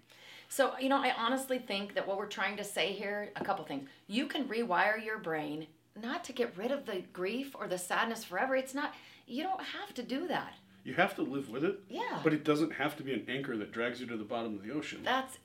So, 0.48 0.74
you 0.80 0.90
know, 0.90 0.98
I 0.98 1.14
honestly 1.16 1.60
think 1.60 1.94
that 1.96 2.08
what 2.08 2.18
we're 2.18 2.28
trying 2.28 2.56
to 2.58 2.64
say 2.64 2.94
here, 2.94 3.30
a 3.36 3.44
couple 3.44 3.66
things. 3.66 3.90
You 4.08 4.26
can 4.28 4.46
rewire 4.48 5.04
your 5.04 5.18
brain 5.20 5.68
not 6.02 6.24
to 6.26 6.34
get 6.34 6.56
rid 6.58 6.72
of 6.72 6.86
the 6.86 7.04
grief 7.14 7.56
or 7.58 7.68
the 7.68 7.78
sadness 7.78 8.24
forever. 8.24 8.56
It's 8.56 8.74
not, 8.74 8.94
you 9.28 9.44
don't 9.44 9.62
have 9.62 9.94
to 9.96 10.04
do 10.04 10.28
that. 10.28 10.54
You 10.84 10.94
have 10.94 11.16
to 11.16 11.22
live 11.24 11.50
with 11.50 11.64
it, 11.64 11.80
Yeah. 11.90 12.20
but 12.24 12.34
it 12.34 12.44
doesn't 12.44 12.74
have 12.74 12.96
to 12.98 13.04
be 13.04 13.14
an 13.14 13.26
anchor 13.28 13.58
that 13.58 13.72
drags 13.72 14.00
you 14.00 14.08
to 14.08 14.18
the 14.18 14.24
bottom 14.24 14.56
of 14.56 14.64
the 14.64 14.72
ocean. 14.72 15.02
That's 15.04 15.38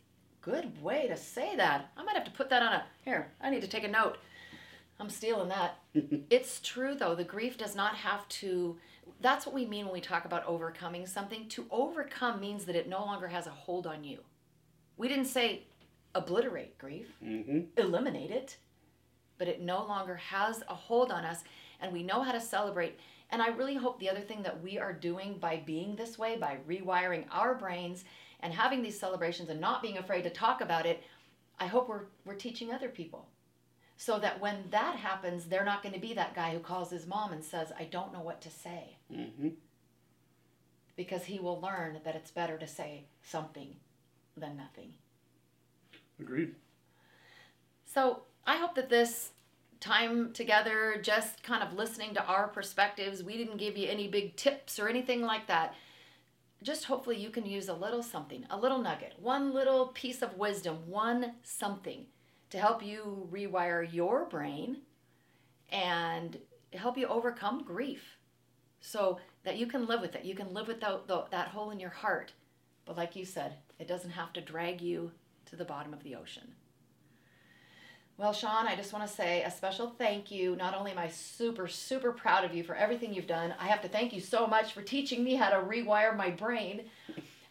good 0.42 0.82
way 0.82 1.06
to 1.08 1.16
say 1.16 1.56
that. 1.56 1.90
I 1.96 2.02
might 2.02 2.14
have 2.16 2.24
to 2.24 2.30
put 2.30 2.50
that 2.50 2.62
on 2.62 2.72
a 2.74 2.84
here. 3.04 3.30
I 3.40 3.50
need 3.50 3.62
to 3.62 3.68
take 3.68 3.84
a 3.84 3.88
note. 3.88 4.18
I'm 4.98 5.08
stealing 5.08 5.48
that. 5.48 5.78
it's 6.30 6.60
true 6.60 6.94
though. 6.94 7.14
The 7.14 7.24
grief 7.24 7.56
does 7.56 7.74
not 7.74 7.94
have 7.94 8.28
to. 8.28 8.76
That's 9.22 9.46
what 9.46 9.54
we 9.54 9.64
mean 9.66 9.86
when 9.86 9.94
we 9.94 10.00
talk 10.02 10.24
about 10.26 10.44
overcoming 10.46 11.06
something. 11.06 11.48
To 11.50 11.64
overcome 11.70 12.38
means 12.40 12.66
that 12.66 12.76
it 12.76 12.88
no 12.88 13.00
longer 13.04 13.28
has 13.28 13.46
a 13.46 13.50
hold 13.50 13.86
on 13.86 14.04
you. 14.04 14.18
We 14.98 15.08
didn't 15.08 15.24
say 15.26 15.62
obliterate 16.14 16.76
grief, 16.76 17.06
hmm 17.22 17.60
eliminate 17.78 18.30
it, 18.30 18.58
but 19.40 19.48
it 19.48 19.62
no 19.62 19.86
longer 19.86 20.16
has 20.16 20.62
a 20.68 20.74
hold 20.74 21.10
on 21.10 21.24
us, 21.24 21.42
and 21.80 21.92
we 21.92 22.02
know 22.02 22.22
how 22.22 22.30
to 22.30 22.40
celebrate. 22.40 23.00
And 23.30 23.40
I 23.40 23.48
really 23.48 23.74
hope 23.74 23.98
the 23.98 24.10
other 24.10 24.20
thing 24.20 24.42
that 24.42 24.62
we 24.62 24.78
are 24.78 24.92
doing 24.92 25.38
by 25.38 25.62
being 25.64 25.96
this 25.96 26.18
way, 26.18 26.36
by 26.36 26.58
rewiring 26.68 27.24
our 27.32 27.54
brains 27.54 28.04
and 28.40 28.52
having 28.52 28.82
these 28.82 29.00
celebrations 29.00 29.48
and 29.48 29.58
not 29.58 29.80
being 29.80 29.96
afraid 29.96 30.24
to 30.24 30.30
talk 30.30 30.60
about 30.60 30.84
it, 30.84 31.02
I 31.58 31.66
hope 31.66 31.88
we're, 31.88 32.04
we're 32.26 32.34
teaching 32.34 32.70
other 32.70 32.90
people. 32.90 33.28
So 33.96 34.18
that 34.18 34.40
when 34.40 34.64
that 34.70 34.96
happens, 34.96 35.46
they're 35.46 35.64
not 35.64 35.82
going 35.82 35.94
to 35.94 36.00
be 36.00 36.12
that 36.14 36.34
guy 36.34 36.52
who 36.52 36.60
calls 36.60 36.90
his 36.90 37.06
mom 37.06 37.32
and 37.32 37.42
says, 37.42 37.72
I 37.78 37.84
don't 37.84 38.12
know 38.12 38.20
what 38.20 38.42
to 38.42 38.50
say. 38.50 38.98
hmm 39.10 39.48
Because 40.96 41.24
he 41.24 41.38
will 41.38 41.60
learn 41.62 42.00
that 42.04 42.14
it's 42.14 42.30
better 42.30 42.58
to 42.58 42.66
say 42.66 43.04
something 43.22 43.76
than 44.36 44.58
nothing. 44.58 44.92
Agreed. 46.18 46.54
So 47.86 48.22
I 48.46 48.56
hope 48.56 48.74
that 48.74 48.88
this 48.88 49.30
time 49.80 50.32
together, 50.32 51.00
just 51.02 51.42
kind 51.42 51.62
of 51.62 51.72
listening 51.72 52.14
to 52.14 52.24
our 52.24 52.48
perspectives, 52.48 53.22
we 53.22 53.36
didn't 53.36 53.56
give 53.56 53.76
you 53.76 53.88
any 53.88 54.08
big 54.08 54.36
tips 54.36 54.78
or 54.78 54.88
anything 54.88 55.22
like 55.22 55.46
that. 55.46 55.74
Just 56.62 56.84
hopefully 56.84 57.16
you 57.16 57.30
can 57.30 57.46
use 57.46 57.68
a 57.68 57.74
little 57.74 58.02
something, 58.02 58.44
a 58.50 58.58
little 58.58 58.82
nugget, 58.82 59.14
one 59.18 59.54
little 59.54 59.86
piece 59.88 60.20
of 60.20 60.36
wisdom, 60.36 60.78
one 60.86 61.34
something 61.42 62.06
to 62.50 62.58
help 62.58 62.84
you 62.84 63.28
rewire 63.32 63.90
your 63.90 64.26
brain 64.26 64.78
and 65.70 66.38
help 66.74 66.98
you 66.98 67.06
overcome 67.06 67.64
grief 67.64 68.18
so 68.80 69.18
that 69.44 69.56
you 69.56 69.66
can 69.66 69.86
live 69.86 70.00
with 70.00 70.14
it. 70.14 70.24
You 70.24 70.34
can 70.34 70.52
live 70.52 70.68
without 70.68 71.08
that, 71.30 71.48
hole 71.48 71.70
in 71.70 71.80
your 71.80 71.90
heart. 71.90 72.32
But 72.84 72.96
like 72.96 73.16
you 73.16 73.24
said, 73.24 73.54
it 73.78 73.88
doesn't 73.88 74.10
have 74.10 74.32
to 74.34 74.40
drag 74.40 74.80
you 74.80 75.12
to 75.46 75.56
the 75.56 75.64
bottom 75.64 75.94
of 75.94 76.02
the 76.02 76.14
ocean. 76.14 76.54
Well, 78.20 78.34
Sean, 78.34 78.66
I 78.66 78.76
just 78.76 78.92
want 78.92 79.08
to 79.08 79.10
say 79.10 79.42
a 79.44 79.50
special 79.50 79.94
thank 79.96 80.30
you. 80.30 80.54
Not 80.54 80.74
only 80.76 80.90
am 80.90 80.98
I 80.98 81.08
super, 81.08 81.66
super 81.66 82.12
proud 82.12 82.44
of 82.44 82.54
you 82.54 82.62
for 82.62 82.74
everything 82.74 83.14
you've 83.14 83.26
done, 83.26 83.54
I 83.58 83.68
have 83.68 83.80
to 83.80 83.88
thank 83.88 84.12
you 84.12 84.20
so 84.20 84.46
much 84.46 84.74
for 84.74 84.82
teaching 84.82 85.24
me 85.24 85.36
how 85.36 85.48
to 85.48 85.56
rewire 85.56 86.14
my 86.14 86.28
brain. 86.28 86.82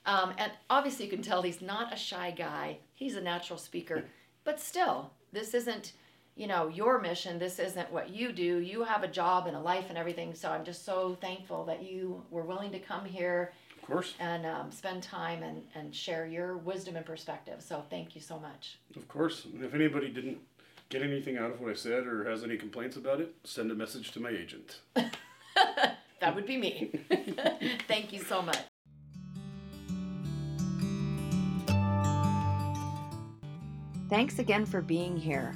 Um, 0.05 0.32
and 0.38 0.51
obviously, 0.69 1.05
you 1.05 1.12
can 1.12 1.23
tell 1.23 1.41
he's 1.41 1.60
not 1.60 1.91
a 1.91 1.95
shy 1.95 2.29
guy, 2.29 2.77
he's 2.93 3.15
a 3.15 3.21
natural 3.21 3.58
speaker. 3.58 4.03
But 4.43 4.60
still, 4.60 5.10
this 5.34 5.55
isn't, 5.55 5.93
you 6.36 6.45
know, 6.45 6.67
your 6.67 6.99
mission. 6.99 7.39
This 7.39 7.58
isn't 7.58 7.91
what 7.91 8.12
you 8.12 8.32
do. 8.32 8.60
You 8.60 8.84
have 8.84 9.01
a 9.01 9.08
job 9.08 9.47
and 9.47 9.58
a 9.58 9.60
life 9.60 9.86
and 9.89 9.97
everything. 9.97 10.36
So 10.36 10.51
I'm 10.51 10.63
just 10.63 10.86
so 10.86 11.17
thankful 11.19 11.65
that 11.65 11.82
you 11.82 12.21
were 12.29 12.43
willing 12.43 12.71
to 12.73 12.79
come 12.79 13.05
here 13.05 13.53
Of 13.82 13.88
course. 13.88 14.13
and 14.19 14.45
um, 14.45 14.71
spend 14.71 15.01
time 15.01 15.41
and, 15.41 15.63
and 15.73 15.95
share 15.95 16.27
your 16.27 16.58
wisdom 16.58 16.95
and 16.95 17.08
perspective. 17.08 17.60
So 17.60 17.84
thank 17.89 18.13
you 18.13 18.21
so 18.21 18.39
much. 18.39 18.77
Of 18.95 19.08
course. 19.08 19.45
And 19.45 19.63
if 19.63 19.73
anybody 19.73 20.10
didn't 20.10 20.38
get 20.89 21.02
anything 21.02 21.38
out 21.38 21.52
of 21.52 21.62
what 21.62 21.71
I 21.71 21.75
said 21.75 22.08
or 22.08 22.30
has 22.30 22.43
any 22.43 22.58
complaints 22.58 22.97
about 22.97 23.21
it, 23.21 23.36
send 23.43 23.71
a 23.71 23.75
message 23.75 24.12
to 24.12 24.19
my 24.19 24.30
agent. 24.30 24.80
That 26.19 26.36
would 26.36 26.45
be 26.45 26.58
me. 26.58 26.91
Thank 27.88 28.12
you 28.12 28.19
so 28.19 28.41
much. 28.41 28.58
Thanks 34.10 34.39
again 34.39 34.65
for 34.65 34.82
being 34.82 35.15
here. 35.15 35.54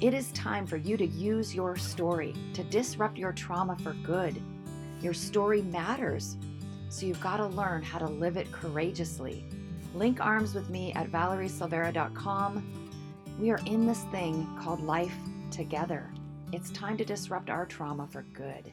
It 0.00 0.12
is 0.12 0.30
time 0.32 0.66
for 0.66 0.76
you 0.76 0.96
to 0.98 1.06
use 1.06 1.54
your 1.54 1.76
story 1.76 2.34
to 2.52 2.62
disrupt 2.64 3.16
your 3.16 3.32
trauma 3.32 3.76
for 3.82 3.94
good. 4.04 4.40
Your 5.00 5.14
story 5.14 5.62
matters, 5.62 6.36
so 6.90 7.06
you've 7.06 7.20
got 7.20 7.38
to 7.38 7.46
learn 7.46 7.82
how 7.82 7.98
to 7.98 8.06
live 8.06 8.36
it 8.36 8.52
courageously. 8.52 9.46
Link 9.94 10.20
arms 10.20 10.54
with 10.54 10.68
me 10.68 10.92
at 10.92 11.10
valeriesilvera.com. 11.10 12.85
We 13.38 13.50
are 13.50 13.60
in 13.66 13.86
this 13.86 14.04
thing 14.04 14.48
called 14.58 14.82
life 14.82 15.14
together. 15.50 16.10
It's 16.52 16.70
time 16.70 16.96
to 16.96 17.04
disrupt 17.04 17.50
our 17.50 17.66
trauma 17.66 18.06
for 18.06 18.22
good. 18.32 18.72